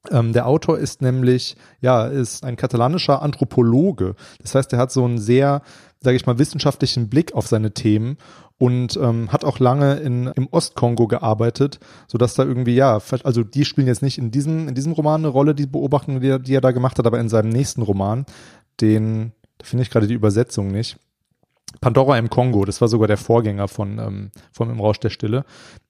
[0.10, 4.16] Ähm, der Autor ist nämlich, ja, ist ein katalanischer Anthropologe.
[4.42, 5.62] Das heißt, er hat so einen sehr
[6.02, 8.18] sage ich mal, wissenschaftlichen Blick auf seine Themen
[8.58, 13.44] und ähm, hat auch lange in, im Ostkongo gearbeitet, so dass da irgendwie, ja, also
[13.44, 16.40] die spielen jetzt nicht in diesem, in diesem Roman eine Rolle, die Beobachtungen, die, er,
[16.40, 18.26] die er da gemacht hat, aber in seinem nächsten Roman,
[18.82, 20.98] den, da finde ich gerade die Übersetzung nicht.
[21.82, 25.46] Pandora im Kongo, das war sogar der Vorgänger von, ähm, von Im Rausch der Stille.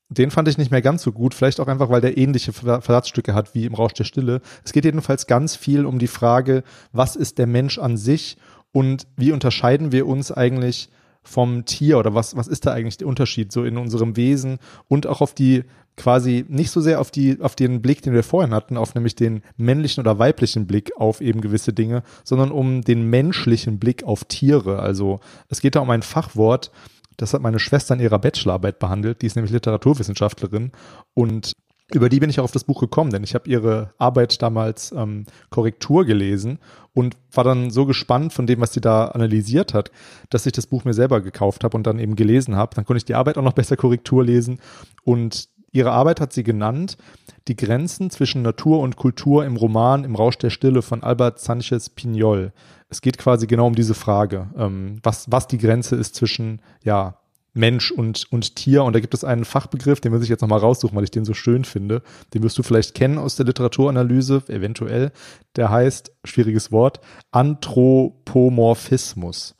[0.09, 3.33] Den fand ich nicht mehr ganz so gut, vielleicht auch einfach, weil der ähnliche Versatzstücke
[3.33, 4.41] hat wie im Rausch der Stille.
[4.63, 8.37] Es geht jedenfalls ganz viel um die Frage, was ist der Mensch an sich
[8.71, 10.89] und wie unterscheiden wir uns eigentlich
[11.23, 15.07] vom Tier oder was, was ist da eigentlich der Unterschied so in unserem Wesen und
[15.07, 15.65] auch auf die
[15.97, 19.15] quasi nicht so sehr auf die, auf den Blick, den wir vorhin hatten, auf nämlich
[19.15, 24.23] den männlichen oder weiblichen Blick auf eben gewisse Dinge, sondern um den menschlichen Blick auf
[24.23, 24.79] Tiere.
[24.79, 26.71] Also es geht da um ein Fachwort,
[27.17, 30.71] das hat meine Schwester in ihrer Bachelorarbeit behandelt, die ist nämlich Literaturwissenschaftlerin
[31.13, 31.53] und
[31.93, 34.91] über die bin ich auch auf das Buch gekommen, denn ich habe ihre Arbeit damals
[34.91, 36.59] ähm, Korrektur gelesen
[36.93, 39.91] und war dann so gespannt von dem, was sie da analysiert hat,
[40.29, 42.75] dass ich das Buch mir selber gekauft habe und dann eben gelesen habe.
[42.75, 44.59] Dann konnte ich die Arbeit auch noch besser Korrektur lesen
[45.03, 46.97] und ihre Arbeit hat sie genannt,
[47.47, 51.89] die Grenzen zwischen Natur und Kultur im Roman Im Rausch der Stille von Albert Sanchez
[51.89, 52.51] Pignol.
[52.89, 57.17] Es geht quasi genau um diese Frage, ähm, was, was die Grenze ist zwischen, ja,
[57.57, 58.83] Mensch und, und Tier.
[58.83, 61.25] Und da gibt es einen Fachbegriff, den muss ich jetzt nochmal raussuchen, weil ich den
[61.25, 62.01] so schön finde.
[62.33, 65.11] Den wirst du vielleicht kennen aus der Literaturanalyse, eventuell.
[65.55, 69.55] Der heißt, schwieriges Wort, Anthropomorphismus.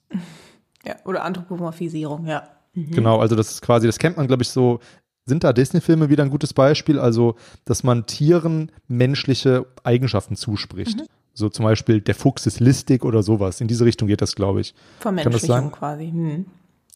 [0.85, 2.47] Ja, oder Anthropomorphisierung, ja.
[2.73, 2.91] Mhm.
[2.91, 4.79] Genau, also das ist quasi, das kennt man, glaube ich, so
[5.25, 10.99] sind da Disney-Filme wieder ein gutes Beispiel, also dass man Tieren menschliche Eigenschaften zuspricht.
[10.99, 11.07] Mhm.
[11.37, 13.61] So zum Beispiel der Fuchs ist listig oder sowas.
[13.61, 14.73] In diese Richtung geht das, glaube ich.
[14.99, 16.09] Vermenschlichung quasi.
[16.09, 16.45] Hm.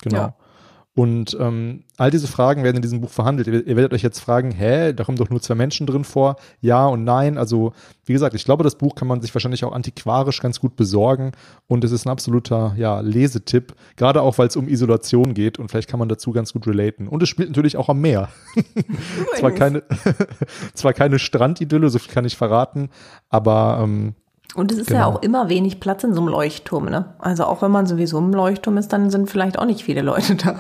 [0.02, 0.18] Genau.
[0.18, 0.36] Ja.
[0.94, 3.48] Und ähm, all diese Fragen werden in diesem Buch verhandelt.
[3.48, 6.38] Ihr, ihr, werdet euch jetzt fragen, hä, da kommen doch nur zwei Menschen drin vor.
[6.60, 7.38] Ja und nein.
[7.38, 7.74] Also,
[8.04, 11.34] wie gesagt, ich glaube, das Buch kann man sich wahrscheinlich auch antiquarisch ganz gut besorgen.
[11.68, 13.76] Und es ist ein absoluter, ja, Lesetipp.
[13.96, 15.60] Gerade auch, weil es um Isolation geht.
[15.60, 17.08] Und vielleicht kann man dazu ganz gut relaten.
[17.08, 18.30] Und es spielt natürlich auch am Meer.
[19.38, 19.84] zwar keine,
[20.74, 22.90] zwar keine Strandidylle, so viel kann ich verraten.
[23.30, 24.16] Aber ähm,
[24.56, 25.00] und es ist genau.
[25.00, 27.14] ja auch immer wenig Platz in so einem Leuchtturm, ne?
[27.20, 30.36] Also auch wenn man sowieso im Leuchtturm ist, dann sind vielleicht auch nicht viele Leute
[30.36, 30.60] da.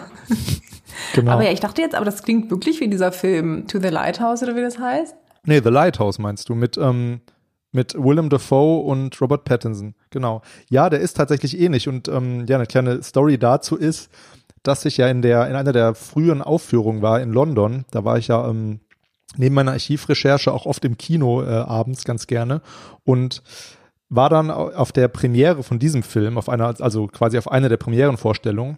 [1.14, 1.32] Genau.
[1.32, 4.44] Aber ja, ich dachte jetzt, aber das klingt wirklich wie dieser Film To the Lighthouse
[4.44, 5.16] oder wie das heißt.
[5.46, 7.22] Nee, The Lighthouse meinst du, mit, ähm,
[7.72, 9.96] mit Willem Dafoe und Robert Pattinson.
[10.10, 10.42] Genau.
[10.70, 11.88] Ja, der ist tatsächlich ähnlich.
[11.88, 14.10] Und ähm, ja, eine kleine Story dazu ist,
[14.64, 17.86] dass ich ja in der, in einer der frühen Aufführungen war in London.
[17.92, 18.80] Da war ich ja ähm,
[19.36, 22.62] neben meiner Archivrecherche auch oft im Kino äh, abends ganz gerne.
[23.04, 23.42] Und
[24.12, 27.78] war dann auf der Premiere von diesem Film, auf einer, also quasi auf einer der
[27.78, 28.78] Premierenvorstellungen.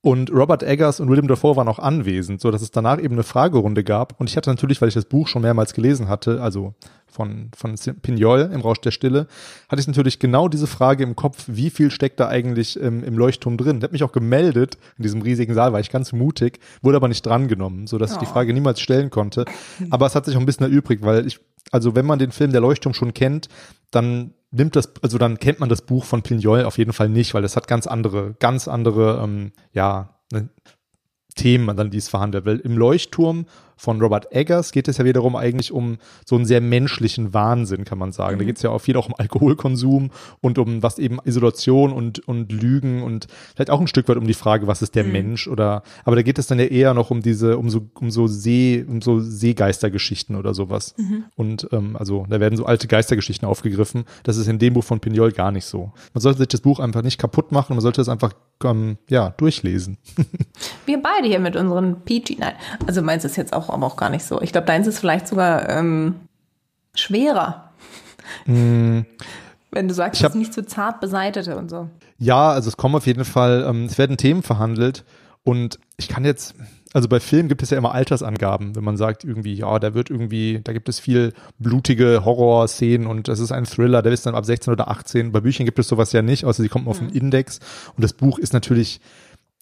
[0.00, 3.24] Und Robert Eggers und William Dafoe waren auch anwesend, so dass es danach eben eine
[3.24, 4.20] Fragerunde gab.
[4.20, 6.74] Und ich hatte natürlich, weil ich das Buch schon mehrmals gelesen hatte, also
[7.06, 9.26] von, von Pignol im Rausch der Stille,
[9.70, 13.16] hatte ich natürlich genau diese Frage im Kopf, wie viel steckt da eigentlich ähm, im
[13.16, 13.80] Leuchtturm drin?
[13.80, 17.08] Der hat mich auch gemeldet in diesem riesigen Saal, war ich ganz mutig, wurde aber
[17.08, 18.14] nicht drangenommen, so dass oh.
[18.14, 18.32] ich die oh.
[18.32, 19.46] Frage niemals stellen konnte.
[19.90, 21.40] Aber es hat sich auch ein bisschen erübrigt, weil ich,
[21.72, 23.48] also wenn man den Film Der Leuchtturm schon kennt,
[23.90, 27.34] dann nimmt das, also dann kennt man das Buch von Pignol auf jeden Fall nicht,
[27.34, 30.48] weil es hat ganz andere, ganz andere, ähm, ja, ne,
[31.34, 32.46] Themen, dann die es verhandelt.
[32.46, 33.46] Weil im Leuchtturm
[33.78, 37.98] von Robert Eggers geht es ja wiederum eigentlich um so einen sehr menschlichen Wahnsinn, kann
[37.98, 38.34] man sagen.
[38.34, 38.38] Mhm.
[38.40, 40.10] Da geht es ja auch viel auch um Alkoholkonsum
[40.40, 44.26] und um was eben Isolation und, und Lügen und vielleicht auch ein Stück weit um
[44.26, 45.12] die Frage, was ist der mhm.
[45.12, 48.10] Mensch oder, aber da geht es dann ja eher noch um diese, um so, um
[48.10, 50.94] so See, um so Seegeistergeschichten oder sowas.
[50.98, 51.24] Mhm.
[51.36, 54.04] Und ähm, also da werden so alte Geistergeschichten aufgegriffen.
[54.24, 55.92] Das ist in dem Buch von Pignol gar nicht so.
[56.12, 58.32] Man sollte sich das Buch einfach nicht kaputt machen, man sollte es einfach
[58.64, 59.98] ähm, ja, durchlesen.
[60.86, 62.54] Wir beide hier mit unseren PG, nein,
[62.86, 64.40] also meinst du es jetzt auch auch, aber auch gar nicht so.
[64.40, 66.16] Ich glaube, deins ist vielleicht sogar ähm,
[66.94, 67.70] schwerer.
[68.46, 69.00] Mm.
[69.70, 71.88] Wenn du sagst, es ist nicht zu so zart beseitete und so.
[72.18, 75.04] Ja, also es kommen auf jeden Fall, ähm, es werden Themen verhandelt
[75.44, 76.54] und ich kann jetzt,
[76.94, 80.10] also bei Filmen gibt es ja immer Altersangaben, wenn man sagt irgendwie, ja, da wird
[80.10, 84.34] irgendwie, da gibt es viel blutige Horrorszenen und das ist ein Thriller, der ist dann
[84.34, 85.32] ab 16 oder 18.
[85.32, 87.08] Bei Büchern gibt es sowas ja nicht, außer sie kommen auf mhm.
[87.08, 87.60] einen Index
[87.94, 89.00] und das Buch ist natürlich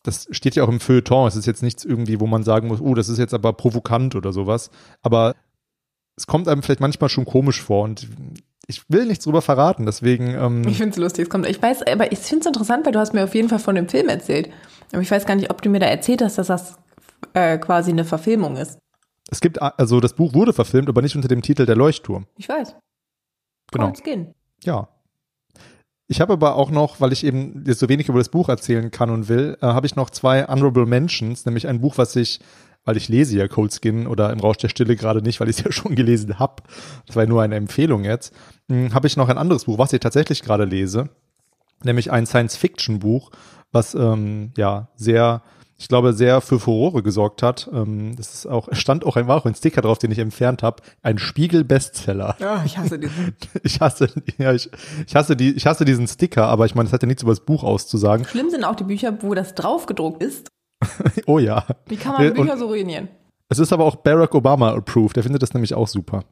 [0.07, 1.27] das steht ja auch im Feuilleton.
[1.27, 4.15] Es ist jetzt nichts irgendwie, wo man sagen muss, oh, das ist jetzt aber provokant
[4.15, 4.71] oder sowas.
[5.03, 5.35] Aber
[6.17, 8.09] es kommt einem vielleicht manchmal schon komisch vor und
[8.69, 10.35] ich will nichts drüber verraten, deswegen.
[10.35, 11.47] Ähm ich finde es lustig, es kommt.
[11.47, 13.75] Ich weiß, aber ich finde es interessant, weil du hast mir auf jeden Fall von
[13.75, 14.51] dem Film erzählt.
[14.93, 16.77] Aber ich weiß gar nicht, ob du mir da erzählt hast, dass das
[17.35, 18.79] äh, quasi eine Verfilmung ist.
[19.31, 22.27] Es gibt, also das Buch wurde verfilmt, aber nicht unter dem Titel Der Leuchtturm.
[22.37, 22.77] Ich weiß.
[23.73, 23.93] Genau.
[23.95, 24.33] Skin.
[24.63, 24.89] Ja,
[26.09, 28.91] ich habe aber auch noch, weil ich eben jetzt so wenig über das Buch erzählen
[28.91, 32.41] kann und will, äh, habe ich noch zwei Honorable Mentions, nämlich ein Buch, was ich,
[32.85, 35.59] weil ich lese ja Cold Skin oder im Rausch der Stille gerade nicht, weil ich
[35.59, 36.63] es ja schon gelesen habe,
[37.07, 38.33] das war nur eine Empfehlung jetzt,
[38.69, 41.09] hm, habe ich noch ein anderes Buch, was ich tatsächlich gerade lese,
[41.83, 43.31] nämlich ein Science-Fiction-Buch,
[43.73, 45.43] was ähm, ja sehr
[45.79, 47.69] ich glaube, sehr für Furore gesorgt hat.
[47.73, 50.63] Ähm, das ist auch, stand auch ein, war auch ein Sticker drauf, den ich entfernt
[50.63, 50.83] habe.
[51.03, 52.37] Ein Spiegel-Bestseller.
[52.39, 53.37] Ja, ich hasse diesen.
[53.63, 54.09] ich hasse,
[54.39, 54.71] ja, ich,
[55.07, 57.33] ich hasse die, ich hasse diesen Sticker, aber ich meine, es hat ja nichts über
[57.33, 58.25] das Buch auszusagen.
[58.27, 60.49] Schlimm sind auch die Bücher, wo das draufgedruckt ist.
[61.27, 61.67] oh ja.
[61.87, 63.09] Wie kann man Bücher Und so ruinieren?
[63.49, 65.17] Es ist aber auch Barack Obama approved.
[65.17, 66.25] Der findet das nämlich auch super.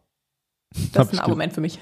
[0.92, 1.78] Das ist ein Argument für mich.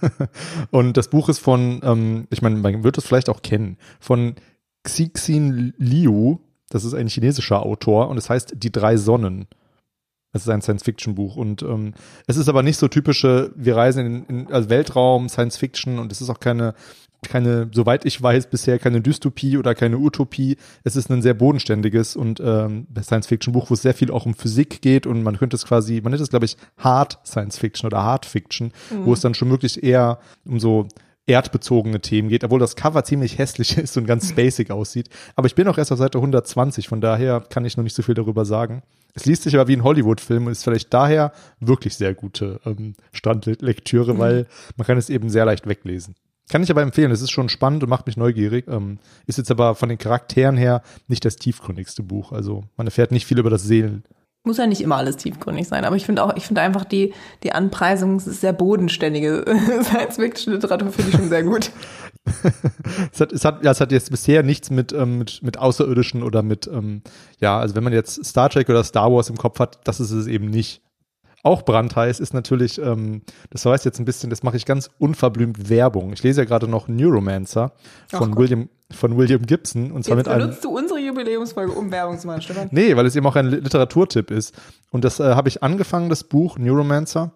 [0.70, 4.34] und das Buch ist von, ähm, ich meine, man wird es vielleicht auch kennen, von
[4.82, 6.38] Xixin Liu,
[6.70, 9.46] das ist ein chinesischer Autor und es heißt Die drei Sonnen.
[10.32, 11.94] Es ist ein Science-Fiction-Buch und ähm,
[12.26, 16.20] es ist aber nicht so typische, wir reisen in, in also Weltraum, Science-Fiction und es
[16.20, 16.74] ist auch keine,
[17.22, 20.58] keine, soweit ich weiß, bisher keine Dystopie oder keine Utopie.
[20.84, 24.82] Es ist ein sehr bodenständiges und ähm, Science-Fiction-Buch, wo es sehr viel auch um Physik
[24.82, 28.26] geht und man könnte es quasi, man nennt es, glaube ich, Hard Science-Fiction oder Hard
[28.26, 29.06] Fiction, mhm.
[29.06, 30.88] wo es dann schon wirklich eher um so
[31.28, 35.08] erdbezogene Themen geht, obwohl das Cover ziemlich hässlich ist und ganz basic aussieht.
[35.36, 38.02] Aber ich bin auch erst auf Seite 120, von daher kann ich noch nicht so
[38.02, 38.82] viel darüber sagen.
[39.14, 42.94] Es liest sich aber wie ein Hollywood-Film und ist vielleicht daher wirklich sehr gute ähm,
[43.12, 44.18] Strandlektüre, mhm.
[44.18, 46.14] weil man kann es eben sehr leicht weglesen.
[46.50, 48.66] Kann ich aber empfehlen, es ist schon spannend und macht mich neugierig.
[48.68, 52.32] Ähm, ist jetzt aber von den Charakteren her nicht das tiefgründigste Buch.
[52.32, 54.04] Also man erfährt nicht viel über das Seelen,
[54.48, 57.14] muss ja nicht immer alles tiefgründig sein, aber ich finde auch, ich finde einfach die,
[57.44, 59.44] die Anpreisung sehr bodenständige
[59.82, 61.70] Science-Fiction-Literatur finde ich schon sehr gut.
[63.12, 66.22] es, hat, es, hat, ja, es hat jetzt bisher nichts mit, ähm, mit, mit Außerirdischen
[66.22, 67.02] oder mit, ähm,
[67.38, 70.10] ja, also wenn man jetzt Star Trek oder Star Wars im Kopf hat, das ist
[70.10, 70.82] es eben nicht.
[71.44, 75.70] Auch brandheiß ist natürlich, ähm, das heißt jetzt ein bisschen, das mache ich ganz unverblümt
[75.70, 76.12] Werbung.
[76.12, 77.72] Ich lese ja gerade noch Neuromancer
[78.08, 79.92] von William, von William Gibson.
[79.92, 82.68] Und zwar Jetzt mit einem, benutzt du unsere Jubiläumsfolge, um Werbung zu machen, Stefan?
[82.70, 84.54] Nee, weil es eben auch ein Literaturtipp ist.
[84.90, 87.32] Und das äh, habe ich angefangen, das Buch Neuromancer.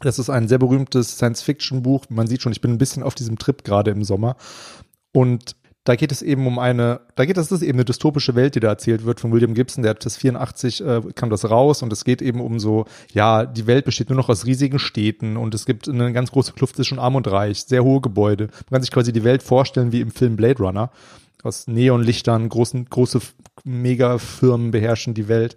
[0.00, 2.06] Das ist ein sehr berühmtes Science-Fiction-Buch.
[2.08, 4.36] Man sieht schon, ich bin ein bisschen auf diesem Trip gerade im Sommer.
[5.12, 8.36] Und da geht es eben um eine, da geht es, das ist eben eine dystopische
[8.36, 11.50] Welt, die da erzählt wird von William Gibson, der hat das 84, äh, kam das
[11.50, 14.78] raus und es geht eben um so, ja, die Welt besteht nur noch aus riesigen
[14.78, 18.44] Städten und es gibt eine ganz große Kluft zwischen arm und reich, sehr hohe Gebäude.
[18.70, 20.90] Man kann sich quasi die Welt vorstellen wie im Film Blade Runner.
[21.42, 23.20] Aus Neonlichtern, großen, große
[23.64, 25.56] Megafirmen beherrschen die Welt.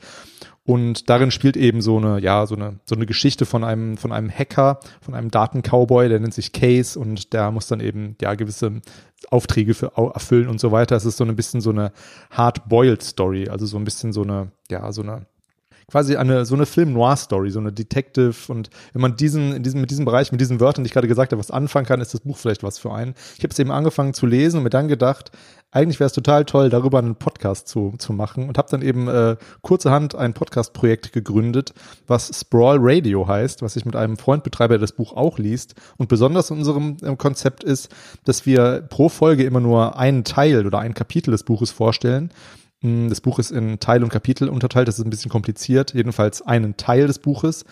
[0.67, 4.11] Und darin spielt eben so eine, ja, so eine, so eine Geschichte von einem, von
[4.11, 8.33] einem Hacker, von einem Datencowboy, der nennt sich Case und der muss dann eben, ja,
[8.33, 8.81] gewisse
[9.29, 10.95] Aufträge für, erfüllen und so weiter.
[10.95, 11.91] Es ist so ein bisschen so eine
[12.31, 15.27] hard-boiled Story, also so ein bisschen so eine, ja, so eine,
[15.87, 19.91] quasi eine, so eine Film-Noir-Story, so eine Detective und wenn man diesen, in diesem, mit
[19.91, 22.21] diesem Bereich, mit diesen Wörtern, die ich gerade gesagt habe, was anfangen kann, ist das
[22.21, 23.15] Buch vielleicht was für einen.
[23.37, 25.31] Ich habe es eben angefangen zu lesen und mir dann gedacht,
[25.75, 29.09] eigentlich wäre es total toll, darüber einen Podcast zu, zu machen und habe dann eben
[29.09, 31.73] äh, kurzerhand ein Podcast-Projekt gegründet,
[32.07, 35.75] was Sprawl Radio heißt, was ich mit einem Freund betreibe, der das Buch auch liest.
[35.97, 40.65] Und besonders in unserem äh, Konzept ist, dass wir pro Folge immer nur einen Teil
[40.65, 42.31] oder ein Kapitel des Buches vorstellen.
[42.81, 46.41] Hm, das Buch ist in Teil und Kapitel unterteilt, das ist ein bisschen kompliziert, jedenfalls
[46.41, 47.65] einen Teil des Buches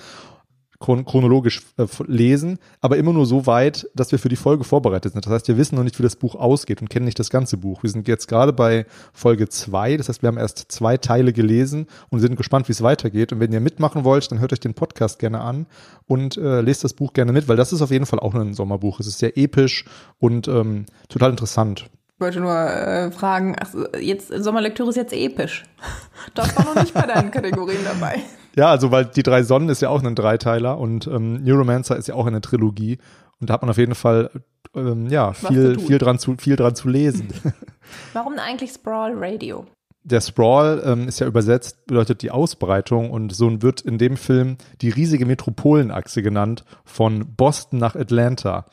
[0.84, 5.14] chron chronologisch äh, lesen, aber immer nur so weit, dass wir für die Folge vorbereitet
[5.14, 5.26] sind.
[5.26, 7.58] Das heißt, wir wissen noch nicht, wie das Buch ausgeht und kennen nicht das ganze
[7.58, 7.84] Buch.
[7.84, 11.88] Wir sind jetzt gerade bei Folge zwei, das heißt, wir haben erst zwei Teile gelesen
[12.10, 13.32] und sind gespannt, wie es weitergeht.
[13.32, 15.68] Und wenn ihr mitmachen wollt, dann hört euch den Podcast gerne an
[16.06, 18.54] und äh, lest das Buch gerne mit, weil das ist auf jeden Fall auch ein
[18.54, 19.00] Sommerbuch.
[19.00, 19.86] Es ist sehr episch
[20.20, 21.90] und ähm, total interessant.
[22.24, 25.66] Ich wollte nur äh, fragen, ach, jetzt Sommerlektüre ist jetzt episch.
[26.36, 28.22] Das war noch nicht bei deinen Kategorien dabei.
[28.56, 32.08] Ja, also weil die drei Sonnen ist ja auch ein Dreiteiler und ähm, Neuromancer ist
[32.08, 32.98] ja auch eine Trilogie
[33.42, 34.30] und da hat man auf jeden Fall
[34.74, 37.28] ähm, ja viel viel dran zu viel dran zu lesen.
[38.14, 39.66] Warum eigentlich Sprawl Radio?
[40.04, 44.56] Der Sprawl ähm, ist ja übersetzt, bedeutet die Ausbreitung und so wird in dem Film
[44.82, 48.66] die riesige Metropolenachse genannt von Boston nach Atlanta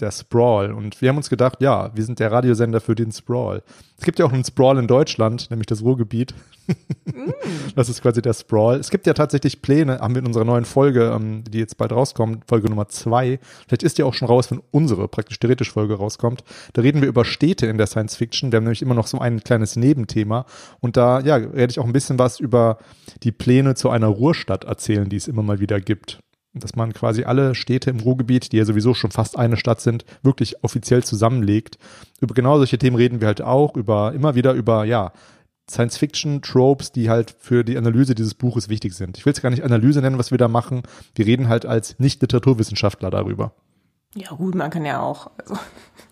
[0.00, 0.72] der Sprawl.
[0.72, 3.62] Und wir haben uns gedacht, ja, wir sind der Radiosender für den Sprawl.
[3.98, 6.34] Es gibt ja auch einen Sprawl in Deutschland, nämlich das Ruhrgebiet.
[7.04, 7.32] Mm.
[7.74, 8.76] Das ist quasi der Sprawl.
[8.76, 11.90] Es gibt ja tatsächlich Pläne, haben wir in unserer neuen Folge, ähm, die jetzt bald
[11.90, 13.38] rauskommt, Folge Nummer zwei.
[13.66, 16.44] Vielleicht ist die auch schon raus, wenn unsere praktisch theoretisch Folge rauskommt.
[16.74, 18.52] Da reden wir über Städte in der Science Fiction.
[18.52, 20.44] Wir haben nämlich immer noch so ein kleines Nebenthema.
[20.80, 22.78] Und da, ja, rede ich auch ein bisschen was über
[23.22, 26.20] die Pläne zu einer Ruhrstadt erzählen, die es immer mal wieder gibt
[26.54, 30.04] dass man quasi alle Städte im Ruhrgebiet, die ja sowieso schon fast eine Stadt sind,
[30.22, 31.78] wirklich offiziell zusammenlegt.
[32.20, 35.12] Über genau solche Themen reden wir halt auch, über immer wieder über, ja,
[35.70, 39.16] Science-Fiction-Tropes, die halt für die Analyse dieses Buches wichtig sind.
[39.16, 40.82] Ich will es gar nicht Analyse nennen, was wir da machen.
[41.14, 43.52] Wir reden halt als Nicht-Literaturwissenschaftler darüber.
[44.14, 45.56] Ja gut, man kann ja auch, also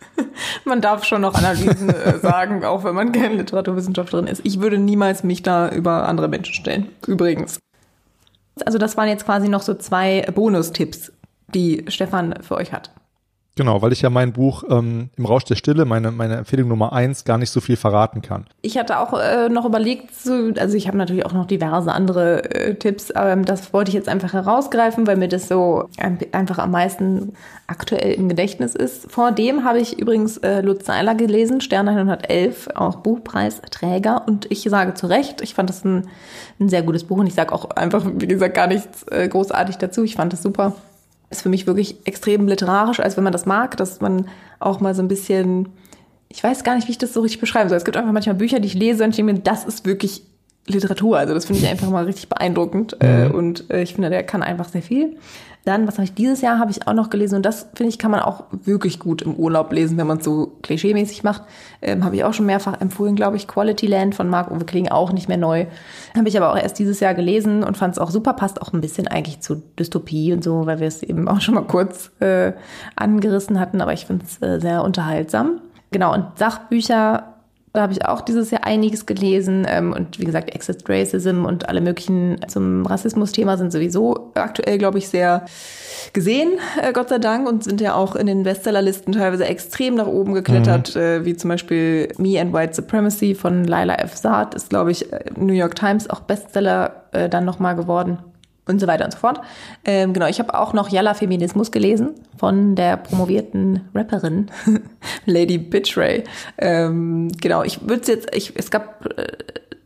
[0.65, 4.41] man darf schon noch Analysen äh, sagen, auch wenn man keine Literaturwissenschaftlerin ist.
[4.45, 6.89] Ich würde niemals mich da über andere Menschen stellen.
[7.07, 7.59] Übrigens.
[8.65, 11.13] Also das waren jetzt quasi noch so zwei Bonustipps,
[11.49, 12.91] die Stefan für euch hat.
[13.61, 16.95] Genau, weil ich ja mein Buch ähm, im Rausch der Stille, meine, meine Empfehlung Nummer
[16.95, 18.47] eins, gar nicht so viel verraten kann.
[18.63, 22.55] Ich hatte auch äh, noch überlegt, so, also ich habe natürlich auch noch diverse andere
[22.55, 26.57] äh, Tipps, aber das wollte ich jetzt einfach herausgreifen, weil mir das so ein, einfach
[26.57, 27.35] am meisten
[27.67, 29.13] aktuell im Gedächtnis ist.
[29.13, 34.23] Vor dem habe ich übrigens äh, Lutz Seiler gelesen, Stern 111, auch Buchpreisträger.
[34.27, 36.09] Und ich sage zu Recht, ich fand das ein,
[36.61, 39.77] ein sehr gutes Buch und ich sage auch einfach, wie gesagt, gar nichts äh, großartig
[39.77, 40.03] dazu.
[40.03, 40.73] Ich fand das super
[41.31, 44.27] ist für mich wirklich extrem literarisch, als wenn man das mag, dass man
[44.59, 45.69] auch mal so ein bisschen,
[46.29, 47.79] ich weiß gar nicht, wie ich das so richtig beschreiben soll.
[47.79, 50.25] Es gibt einfach manchmal Bücher, die ich lese und ich denke mir, das ist wirklich
[50.71, 51.19] Literatur.
[51.19, 52.97] Also das finde ich einfach mal richtig beeindruckend.
[53.01, 53.35] Äh, mhm.
[53.35, 55.17] und äh, ich finde, der kann einfach sehr viel.
[55.65, 57.99] Dann, was habe ich dieses Jahr, habe ich auch noch gelesen und das, finde ich,
[57.99, 61.43] kann man auch wirklich gut im Urlaub lesen, wenn man es so klischeemäßig macht.
[61.83, 63.47] Ähm, habe ich auch schon mehrfach empfohlen, glaube ich.
[63.47, 65.67] Quality Land von Marc-Uwe Kling, auch nicht mehr neu.
[66.17, 68.73] Habe ich aber auch erst dieses Jahr gelesen und fand es auch super, passt auch
[68.73, 72.11] ein bisschen eigentlich zu Dystopie und so, weil wir es eben auch schon mal kurz
[72.21, 72.53] äh,
[72.97, 75.61] angerissen hatten, aber ich finde es äh, sehr unterhaltsam.
[75.91, 77.30] Genau, und Sachbücher
[77.73, 79.67] da habe ich auch dieses Jahr einiges gelesen.
[79.69, 84.99] Ähm, und wie gesagt, Access Racism und alle möglichen zum Rassismus-Thema sind sowieso aktuell, glaube
[84.99, 85.45] ich, sehr
[86.13, 86.53] gesehen,
[86.83, 90.35] äh, Gott sei Dank, und sind ja auch in den Bestsellerlisten teilweise extrem nach oben
[90.35, 91.01] geklettert, mhm.
[91.01, 94.17] äh, wie zum Beispiel Me and White Supremacy von Laila F.
[94.17, 98.19] Saad ist, glaube ich, äh, New York Times auch Bestseller dann nochmal geworden
[98.71, 99.41] und so weiter und so fort.
[99.85, 104.51] Ähm, genau, ich habe auch noch Yalla Feminismus gelesen von der promovierten Rapperin
[105.27, 106.25] Lady Bitchray.
[106.59, 109.27] Ähm, genau, ich würde jetzt, ich, es gab äh,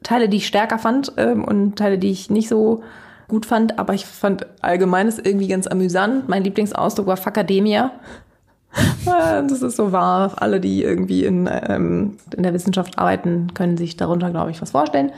[0.02, 2.82] Teile, die ich stärker fand ähm, und Teile, die ich nicht so
[3.28, 6.28] gut fand, aber ich fand allgemein es irgendwie ganz amüsant.
[6.28, 7.90] Mein Lieblingsausdruck war Fakademia.
[9.04, 10.32] Das ist so wahr.
[10.36, 14.72] Alle, die irgendwie in, ähm, in der Wissenschaft arbeiten, können sich darunter, glaube ich, was
[14.72, 15.12] vorstellen.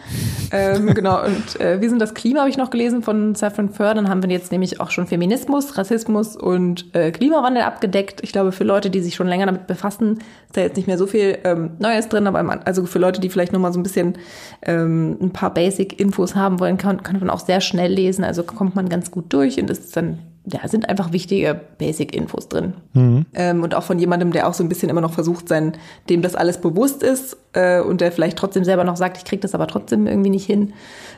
[0.50, 3.94] Ähm, genau, und äh, Wir sind das Klima habe ich noch gelesen von Saffron Fur.
[3.94, 8.20] Dann haben wir jetzt nämlich auch schon Feminismus, Rassismus und äh, Klimawandel abgedeckt.
[8.22, 10.98] Ich glaube, für Leute, die sich schon länger damit befassen, ist da jetzt nicht mehr
[10.98, 12.26] so viel ähm, Neues drin.
[12.26, 14.14] Aber also für Leute, die vielleicht noch mal so ein bisschen
[14.62, 18.24] ähm, ein paar Basic-Infos haben wollen, kann, kann man auch sehr schnell lesen.
[18.24, 22.74] Also kommt man ganz gut durch und ist dann ja, sind einfach wichtige Basic-Infos drin.
[22.92, 23.26] Mhm.
[23.34, 25.72] Ähm, und auch von jemandem, der auch so ein bisschen immer noch versucht, sein,
[26.08, 29.40] dem das alles bewusst ist äh, und der vielleicht trotzdem selber noch sagt, ich kriege
[29.40, 30.72] das aber trotzdem irgendwie nicht hin.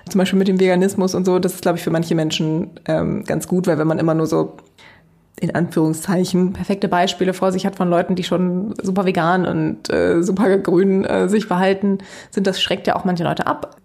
[0.08, 3.24] Zum Beispiel mit dem Veganismus und so, das ist, glaube ich, für manche Menschen ähm,
[3.24, 4.54] ganz gut, weil wenn man immer nur so
[5.40, 10.22] in Anführungszeichen perfekte Beispiele vor sich hat von Leuten, die schon super vegan und äh,
[10.22, 11.98] super grün äh, sich verhalten,
[12.30, 13.76] sind das schreckt ja auch manche Leute ab.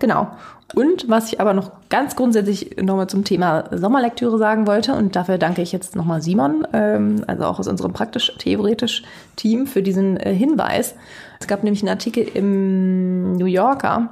[0.00, 0.28] Genau.
[0.74, 5.38] Und was ich aber noch ganz grundsätzlich nochmal zum Thema Sommerlektüre sagen wollte, und dafür
[5.38, 9.02] danke ich jetzt nochmal Simon, ähm, also auch aus unserem praktisch-theoretisch
[9.36, 10.94] Team für diesen äh, Hinweis.
[11.40, 14.10] Es gab nämlich einen Artikel im New Yorker,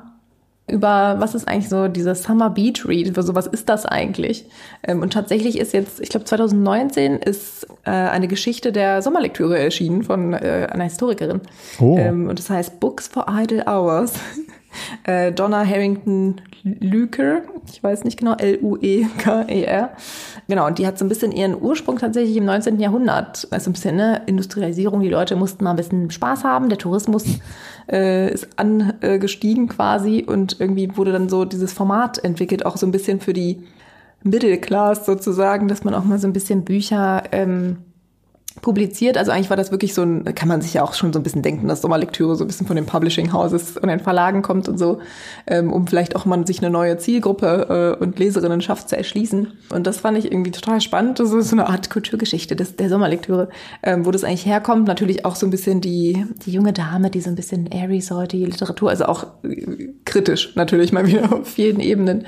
[0.69, 4.47] über was ist eigentlich so dieser Summer Beach Read, so was ist das eigentlich?
[4.87, 10.03] Ähm, und tatsächlich ist jetzt, ich glaube 2019 ist äh, eine Geschichte der Sommerlektüre erschienen
[10.03, 11.41] von äh, einer Historikerin.
[11.81, 11.97] Oh.
[11.99, 14.15] Ähm, und das heißt Books for Idle Hours.
[15.05, 19.91] äh, Donna Harrington Lüker, ich weiß nicht genau, L-U-E-K-E-R.
[20.49, 22.81] Genau, und die hat so ein bisschen ihren Ursprung tatsächlich im 19.
[22.81, 23.47] Jahrhundert.
[23.51, 27.25] Also ein bisschen ne, Industrialisierung, die Leute mussten mal ein bisschen Spaß haben, der Tourismus
[27.91, 32.93] äh, ist angestiegen quasi und irgendwie wurde dann so dieses Format entwickelt, auch so ein
[32.93, 33.65] bisschen für die
[34.23, 37.79] Middle Class sozusagen, dass man auch mal so ein bisschen Bücher ähm,
[38.61, 39.17] publiziert.
[39.17, 41.23] Also eigentlich war das wirklich so ein, kann man sich ja auch schon so ein
[41.23, 44.69] bisschen denken, dass Sommerlektüre so ein bisschen von den Publishing Houses und den Verlagen kommt
[44.69, 45.01] und so,
[45.47, 49.53] ähm, um vielleicht auch mal sich eine neue Zielgruppe äh, und Leserinnenschaft zu erschließen.
[49.71, 51.21] Und das fand ich irgendwie total spannend.
[51.21, 53.49] Das ist so eine Art Kulturgeschichte des, der Sommerlektüre,
[53.83, 54.87] ähm, wo das eigentlich herkommt.
[54.87, 58.27] Natürlich auch so ein bisschen die, die junge Dame, die so ein bisschen airy soll,
[58.27, 62.27] die Literatur, also auch äh, kritisch natürlich mal wieder auf jeden Ebenen.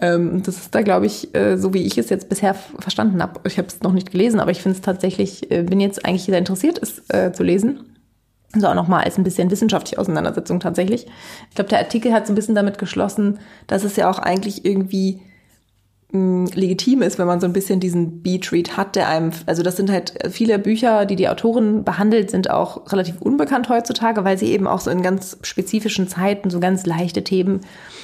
[0.00, 3.40] Ähm, das ist da, glaube ich, äh, so wie ich es jetzt bisher verstanden habe.
[3.46, 6.24] Ich habe es noch nicht gelesen, aber ich finde es tatsächlich äh, bin jetzt eigentlich
[6.24, 7.96] sehr interessiert, es äh, zu lesen.
[8.54, 11.06] So auch nochmal als ein bisschen wissenschaftliche Auseinandersetzung tatsächlich.
[11.48, 14.66] Ich glaube, der Artikel hat so ein bisschen damit geschlossen, dass es ja auch eigentlich
[14.66, 15.22] irgendwie
[16.14, 19.90] legitim ist, wenn man so ein bisschen diesen Beat-Read hat, der einem, also das sind
[19.90, 24.66] halt viele Bücher, die die Autorin behandelt, sind auch relativ unbekannt heutzutage, weil sie eben
[24.66, 27.60] auch so in ganz spezifischen Zeiten so ganz leichte Themen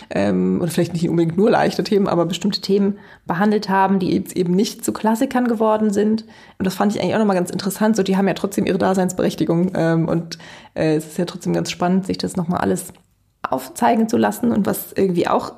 [0.08, 2.96] ähm, oder vielleicht nicht unbedingt nur leichte Themen, aber bestimmte Themen
[3.26, 6.24] behandelt haben, die eben nicht zu Klassikern geworden sind.
[6.58, 7.94] Und das fand ich eigentlich auch nochmal ganz interessant.
[7.94, 10.38] So, die haben ja trotzdem ihre Daseinsberechtigung ähm, und
[10.72, 12.94] äh, es ist ja trotzdem ganz spannend, sich das nochmal alles
[13.42, 15.52] aufzeigen zu lassen und was irgendwie auch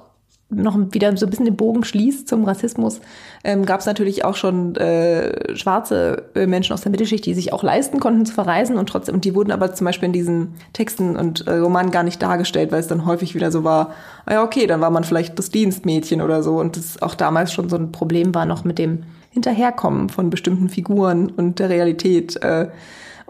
[0.50, 3.00] noch wieder so ein bisschen den Bogen schließt zum Rassismus,
[3.44, 7.52] ähm, gab es natürlich auch schon äh, schwarze äh, Menschen aus der Mittelschicht, die sich
[7.52, 10.54] auch leisten konnten zu verreisen und trotzdem, und die wurden aber zum Beispiel in diesen
[10.72, 13.94] Texten und äh, Romanen gar nicht dargestellt, weil es dann häufig wieder so war,
[14.26, 17.52] ah ja, okay, dann war man vielleicht das Dienstmädchen oder so und das auch damals
[17.52, 22.42] schon so ein Problem war noch mit dem Hinterherkommen von bestimmten Figuren und der Realität.
[22.42, 22.68] Äh,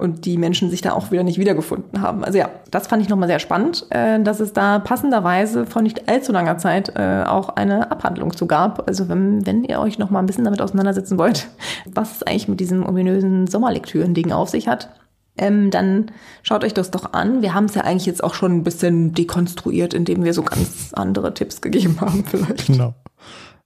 [0.01, 2.24] und die Menschen sich da auch wieder nicht wiedergefunden haben.
[2.24, 6.09] Also ja, das fand ich nochmal sehr spannend, äh, dass es da passenderweise vor nicht
[6.09, 8.88] allzu langer Zeit äh, auch eine Abhandlung zu gab.
[8.88, 11.48] Also wenn, wenn ihr euch nochmal ein bisschen damit auseinandersetzen wollt,
[11.86, 14.90] was es eigentlich mit diesem ominösen Sommerlektüren-Ding auf sich hat,
[15.36, 16.11] ähm, dann
[16.42, 17.42] schaut euch das doch an.
[17.42, 20.92] Wir haben es ja eigentlich jetzt auch schon ein bisschen dekonstruiert, indem wir so ganz
[20.92, 22.66] andere Tipps gegeben haben vielleicht.
[22.66, 22.94] Genau.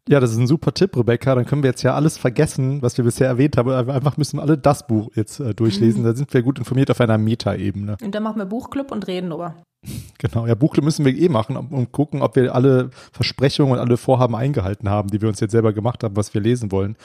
[0.06, 1.34] Ja, das ist ein super Tipp, Rebecca.
[1.34, 3.70] Dann können wir jetzt ja alles vergessen, was wir bisher erwähnt haben.
[3.70, 6.02] Einfach müssen wir alle das Buch jetzt äh, durchlesen.
[6.02, 6.04] Mhm.
[6.14, 7.96] Da sind wir gut informiert auf einer Meta-Ebene.
[8.02, 9.54] Und dann machen wir Buchclub und reden drüber.
[10.18, 13.98] Genau, ja, Buchclub müssen wir eh machen und gucken, ob wir alle Versprechungen und alle
[13.98, 16.96] Vorhaben eingehalten haben, die wir uns jetzt selber gemacht haben, was wir lesen wollen.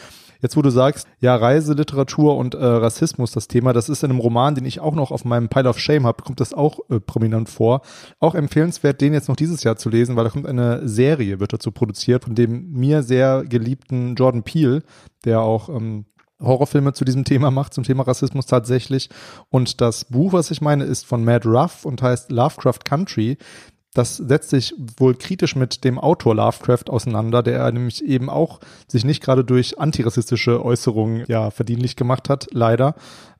[0.41, 4.19] Jetzt, wo du sagst, ja, Reiseliteratur und äh, Rassismus, das Thema, das ist in einem
[4.19, 6.99] Roman, den ich auch noch auf meinem Pile of Shame habe, kommt das auch äh,
[6.99, 7.81] prominent vor.
[8.19, 11.53] Auch empfehlenswert, den jetzt noch dieses Jahr zu lesen, weil da kommt eine Serie, wird
[11.53, 14.83] dazu produziert, von dem mir sehr geliebten Jordan Peele,
[15.25, 16.05] der auch ähm,
[16.41, 19.09] Horrorfilme zu diesem Thema macht, zum Thema Rassismus tatsächlich.
[19.49, 23.37] Und das Buch, was ich meine, ist von Matt Ruff und heißt Lovecraft Country.
[23.93, 29.03] Das setzt sich wohl kritisch mit dem Autor Lovecraft auseinander, der nämlich eben auch sich
[29.03, 32.95] nicht gerade durch antirassistische Äußerungen ja verdienlich gemacht hat, leider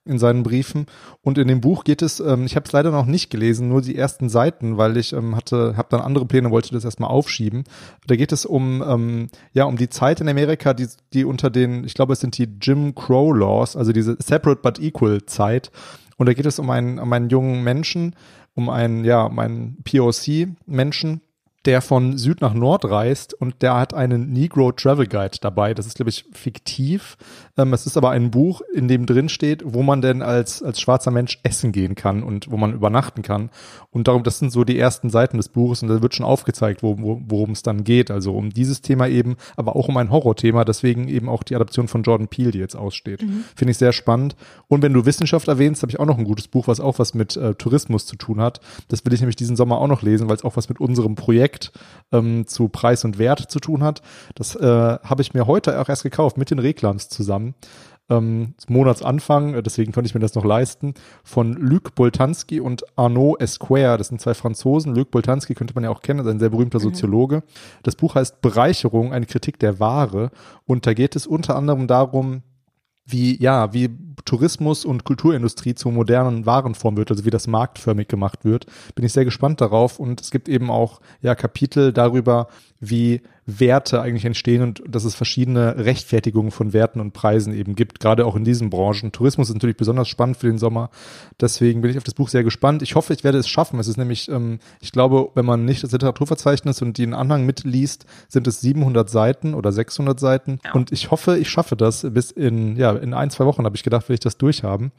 [0.05, 0.87] in seinen Briefen.
[1.21, 3.81] Und in dem Buch geht es, ähm, ich habe es leider noch nicht gelesen, nur
[3.81, 7.63] die ersten Seiten, weil ich ähm, hatte, habe dann andere Pläne, wollte das erstmal aufschieben.
[8.07, 11.83] Da geht es um ähm, ja um die Zeit in Amerika, die die unter den,
[11.83, 15.71] ich glaube, es sind die Jim Crow Laws, also diese Separate but Equal Zeit.
[16.17, 18.13] Und da geht es um einen, um einen jungen Menschen,
[18.55, 21.21] um einen, ja, um einen POC-Menschen,
[21.65, 25.73] der von Süd nach Nord reist und der hat einen Negro Travel Guide dabei.
[25.73, 27.17] Das ist, glaube ich, fiktiv.
[27.59, 30.79] Ähm, es ist aber ein Buch, in dem drin steht, wo man denn als, als
[30.79, 33.49] schwarzer Mensch essen gehen kann und wo man übernachten kann.
[33.91, 36.83] Und darum, das sind so die ersten Seiten des Buches und da wird schon aufgezeigt,
[36.83, 38.11] wo, wo, worum es dann geht.
[38.11, 40.63] Also um dieses Thema eben, aber auch um ein Horrorthema.
[40.63, 43.23] Deswegen eben auch die Adaption von Jordan Peele, die jetzt aussteht.
[43.23, 43.43] Mhm.
[43.55, 44.37] Finde ich sehr spannend.
[44.67, 47.13] Und wenn du Wissenschaft erwähnst, habe ich auch noch ein gutes Buch, was auch was
[47.13, 48.61] mit äh, Tourismus zu tun hat.
[48.87, 51.15] Das will ich nämlich diesen Sommer auch noch lesen, weil es auch was mit unserem
[51.15, 51.73] Projekt
[52.13, 54.01] ähm, zu Preis und Wert zu tun hat.
[54.35, 57.48] Das äh, habe ich mir heute auch erst gekauft mit den Reklams zusammen.
[58.09, 63.39] Ähm, Monatsanfang, äh, deswegen konnte ich mir das noch leisten, von Luc Boltanski und Arnaud
[63.39, 63.97] Esquire.
[63.97, 64.95] Das sind zwei Franzosen.
[64.95, 66.83] Luc Boltanski könnte man ja auch kennen, ist ein sehr berühmter mhm.
[66.83, 67.43] Soziologe.
[67.83, 70.31] Das Buch heißt Bereicherung, eine Kritik der Ware.
[70.65, 72.41] Und da geht es unter anderem darum,
[73.05, 73.89] wie, ja, wie
[74.25, 78.65] Tourismus und Kulturindustrie zur modernen Warenform wird, also wie das marktförmig gemacht wird.
[78.95, 79.99] Bin ich sehr gespannt darauf.
[79.99, 82.47] Und es gibt eben auch ja Kapitel darüber,
[82.79, 83.21] wie
[83.57, 88.25] Werte eigentlich entstehen und dass es verschiedene Rechtfertigungen von Werten und Preisen eben gibt, gerade
[88.25, 89.11] auch in diesen Branchen.
[89.11, 90.89] Tourismus ist natürlich besonders spannend für den Sommer.
[91.39, 92.81] Deswegen bin ich auf das Buch sehr gespannt.
[92.81, 93.79] Ich hoffe, ich werde es schaffen.
[93.79, 98.05] Es ist nämlich, ähm, ich glaube, wenn man nicht das Literaturverzeichnis und den Anhang mitliest,
[98.27, 100.59] sind es 700 Seiten oder 600 Seiten.
[100.65, 100.73] Ja.
[100.73, 103.83] Und ich hoffe, ich schaffe das bis in, ja, in ein, zwei Wochen habe ich
[103.83, 104.91] gedacht, will ich das durchhaben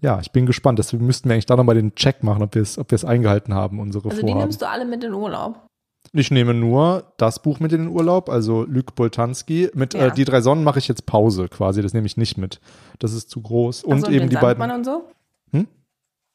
[0.00, 0.78] ja, ich bin gespannt.
[0.78, 3.04] Deswegen müssten wir eigentlich da nochmal den Check machen, ob wir es, ob wir es
[3.04, 4.28] eingehalten haben, unsere also Vorhaben.
[4.28, 5.69] Also die nimmst du alle mit in Urlaub?
[6.12, 9.70] Ich nehme nur das Buch mit in den Urlaub, also Luc Boltanski.
[9.74, 10.08] Mit ja.
[10.08, 12.60] äh, Die drei Sonnen mache ich jetzt Pause quasi, das nehme ich nicht mit.
[12.98, 13.84] Das ist zu groß.
[13.84, 14.76] Und, und eben die Sandmann beiden.
[14.76, 15.04] und so?
[15.52, 15.68] Hm?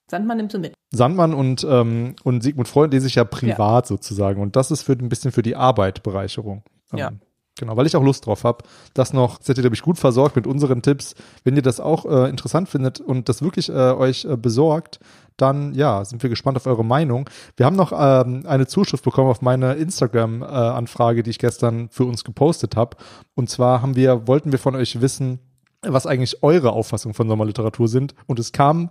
[0.09, 0.73] Sandmann nimmst du mit.
[0.91, 3.87] Sandmann und, ähm, und Sigmund Freud lese ich ja privat ja.
[3.87, 4.41] sozusagen.
[4.41, 6.63] Und das ist für ein bisschen für die Arbeit Bereicherung.
[6.93, 7.11] Ähm, ja.
[7.57, 8.65] Genau, weil ich auch Lust drauf habe.
[8.93, 11.15] Das noch, seid ihr, glaube ich, gut versorgt mit unseren Tipps.
[11.45, 14.99] Wenn ihr das auch äh, interessant findet und das wirklich äh, euch äh, besorgt,
[15.37, 17.29] dann ja, sind wir gespannt auf eure Meinung.
[17.55, 22.23] Wir haben noch ähm, eine Zuschrift bekommen auf meine Instagram-Anfrage, die ich gestern für uns
[22.25, 22.97] gepostet habe.
[23.35, 25.39] Und zwar haben wir, wollten wir von euch wissen,
[25.81, 28.15] was eigentlich eure Auffassung von Sommerliteratur sind.
[28.27, 28.89] Und es kam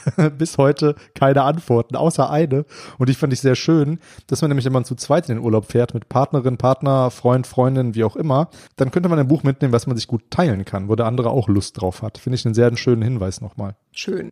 [0.38, 2.64] bis heute keine Antworten, außer eine.
[2.98, 5.44] Und ich fand ich sehr schön, dass man nämlich, wenn man zu zweit in den
[5.44, 9.42] Urlaub fährt, mit Partnerin, Partner, Freund, Freundin, wie auch immer, dann könnte man ein Buch
[9.42, 12.18] mitnehmen, was man sich gut teilen kann, wo der andere auch Lust drauf hat.
[12.18, 13.76] Finde ich einen sehr schönen Hinweis nochmal.
[13.92, 14.30] Schön.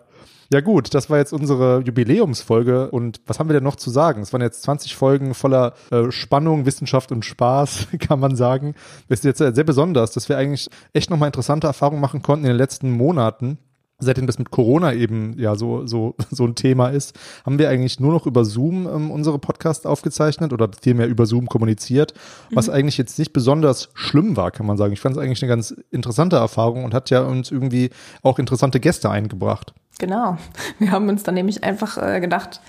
[0.53, 4.21] Ja gut, das war jetzt unsere Jubiläumsfolge und was haben wir denn noch zu sagen?
[4.21, 8.75] Es waren jetzt 20 Folgen voller äh, Spannung, Wissenschaft und Spaß, kann man sagen.
[9.09, 12.51] Es ist jetzt sehr besonders, dass wir eigentlich echt nochmal interessante Erfahrungen machen konnten in
[12.51, 13.59] den letzten Monaten
[14.01, 18.01] seitdem das mit Corona eben ja so so so ein Thema ist, haben wir eigentlich
[18.01, 22.14] nur noch über Zoom ähm, unsere Podcasts aufgezeichnet oder vielmehr über Zoom kommuniziert,
[22.51, 22.74] was mhm.
[22.74, 24.92] eigentlich jetzt nicht besonders schlimm war, kann man sagen.
[24.92, 27.90] Ich fand es eigentlich eine ganz interessante Erfahrung und hat ja uns irgendwie
[28.22, 29.72] auch interessante Gäste eingebracht.
[29.98, 30.38] Genau.
[30.78, 32.61] Wir haben uns dann nämlich einfach äh, gedacht,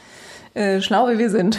[0.54, 1.58] äh, schlau wie wir sind,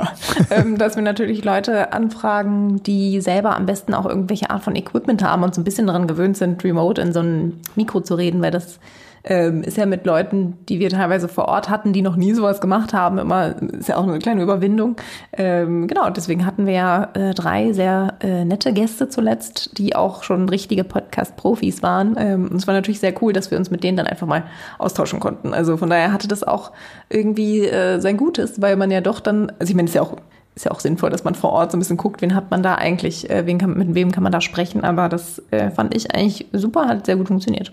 [0.50, 5.24] ähm, dass wir natürlich Leute anfragen, die selber am besten auch irgendwelche Art von Equipment
[5.24, 8.42] haben und so ein bisschen daran gewöhnt sind, remote in so ein Mikro zu reden,
[8.42, 8.78] weil das
[9.24, 12.60] ähm, ist ja mit Leuten, die wir teilweise vor Ort hatten, die noch nie sowas
[12.60, 14.96] gemacht haben, immer ist ja auch eine kleine Überwindung.
[15.32, 20.22] Ähm, genau, deswegen hatten wir ja äh, drei sehr äh, nette Gäste zuletzt, die auch
[20.22, 22.16] schon richtige Podcast-Profis waren.
[22.18, 24.44] Ähm, und es war natürlich sehr cool, dass wir uns mit denen dann einfach mal
[24.78, 25.54] austauschen konnten.
[25.54, 26.72] Also von daher hatte das auch
[27.08, 30.02] irgendwie äh, sein Gutes, weil man ja doch dann, also ich meine, es ist ja
[30.02, 30.16] auch
[30.56, 32.62] ist ja auch sinnvoll, dass man vor Ort so ein bisschen guckt, wen hat man
[32.62, 34.84] da eigentlich, äh, wen kann, mit wem kann man da sprechen.
[34.84, 37.72] Aber das äh, fand ich eigentlich super, hat sehr gut funktioniert.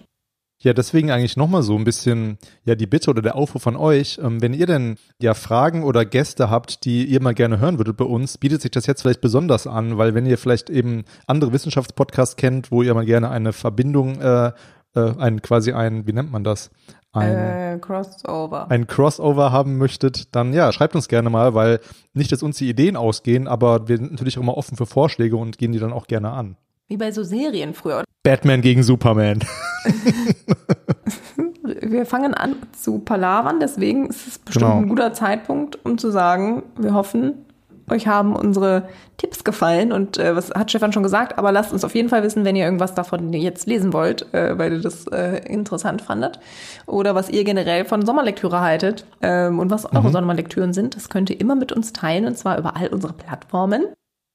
[0.63, 4.19] Ja, deswegen eigentlich nochmal so ein bisschen ja die Bitte oder der Aufruf von euch,
[4.23, 7.97] ähm, wenn ihr denn ja Fragen oder Gäste habt, die ihr mal gerne hören würdet
[7.97, 11.51] bei uns, bietet sich das jetzt vielleicht besonders an, weil wenn ihr vielleicht eben andere
[11.51, 14.51] Wissenschaftspodcasts kennt, wo ihr mal gerne eine Verbindung, äh,
[14.93, 16.69] äh, ein quasi ein, wie nennt man das?
[17.11, 18.69] Ein äh, Crossover.
[18.69, 21.79] Ein Crossover haben möchtet, dann ja, schreibt uns gerne mal, weil
[22.13, 25.35] nicht, dass uns die Ideen ausgehen, aber wir sind natürlich auch immer offen für Vorschläge
[25.35, 26.55] und gehen die dann auch gerne an.
[26.91, 28.03] Wie bei so Serien früher.
[28.21, 29.39] Batman gegen Superman.
[31.81, 34.81] wir fangen an zu palavern, deswegen ist es bestimmt genau.
[34.81, 37.45] ein guter Zeitpunkt, um zu sagen, wir hoffen,
[37.89, 41.85] euch haben unsere Tipps gefallen und äh, was hat Stefan schon gesagt, aber lasst uns
[41.85, 45.07] auf jeden Fall wissen, wenn ihr irgendwas davon jetzt lesen wollt, äh, weil ihr das
[45.07, 46.41] äh, interessant fandet
[46.87, 50.11] oder was ihr generell von Sommerlektüre haltet ähm, und was eure mhm.
[50.11, 50.97] Sommerlektüren sind.
[50.97, 53.85] Das könnt ihr immer mit uns teilen und zwar über all unsere Plattformen.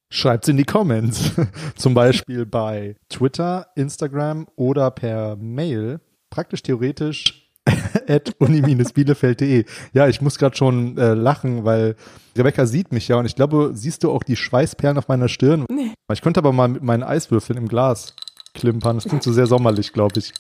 [0.09, 1.33] Schreibt's in die Comments.
[1.77, 6.01] Zum Beispiel bei Twitter, Instagram oder per Mail.
[6.31, 7.51] Praktisch theoretisch
[8.09, 9.65] at uni-bielefeld.de.
[9.93, 11.97] Ja, ich muss gerade schon äh, lachen, weil
[12.37, 15.65] Rebecca sieht mich ja und ich glaube, siehst du auch die Schweißperlen auf meiner Stirn?
[15.71, 15.93] Nee.
[16.13, 18.15] Ich könnte aber mal mit meinen Eiswürfeln im Glas
[18.55, 18.97] klimpern.
[18.97, 20.33] Das klingt so sehr sommerlich, glaube ich.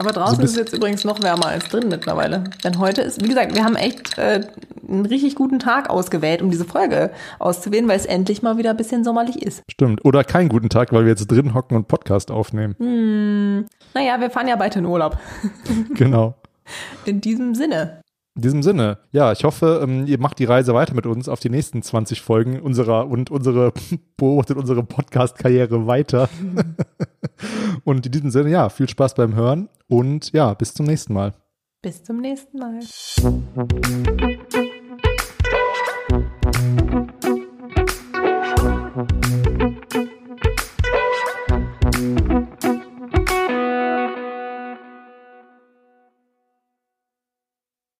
[0.00, 2.44] Aber draußen so ist es jetzt übrigens noch wärmer als drin mittlerweile.
[2.62, 4.46] Denn heute ist, wie gesagt, wir haben echt äh,
[4.88, 8.76] einen richtig guten Tag ausgewählt, um diese Folge auszuwählen, weil es endlich mal wieder ein
[8.76, 9.64] bisschen sommerlich ist.
[9.68, 10.04] Stimmt.
[10.04, 12.76] Oder keinen guten Tag, weil wir jetzt drin hocken und Podcast aufnehmen.
[12.78, 13.66] Hm.
[13.92, 15.18] Naja, wir fahren ja bald in Urlaub.
[15.94, 16.34] genau.
[17.06, 18.02] In diesem Sinne.
[18.38, 21.40] In diesem Sinne, ja, ich hoffe, ähm, ihr macht die Reise weiter mit uns auf
[21.40, 23.72] die nächsten 20 Folgen unserer und unsere
[24.16, 26.28] beobachtet unsere Podcast-Karriere weiter.
[27.84, 31.34] und in diesem Sinne, ja, viel Spaß beim Hören und ja, bis zum nächsten Mal.
[31.82, 32.78] Bis zum nächsten Mal.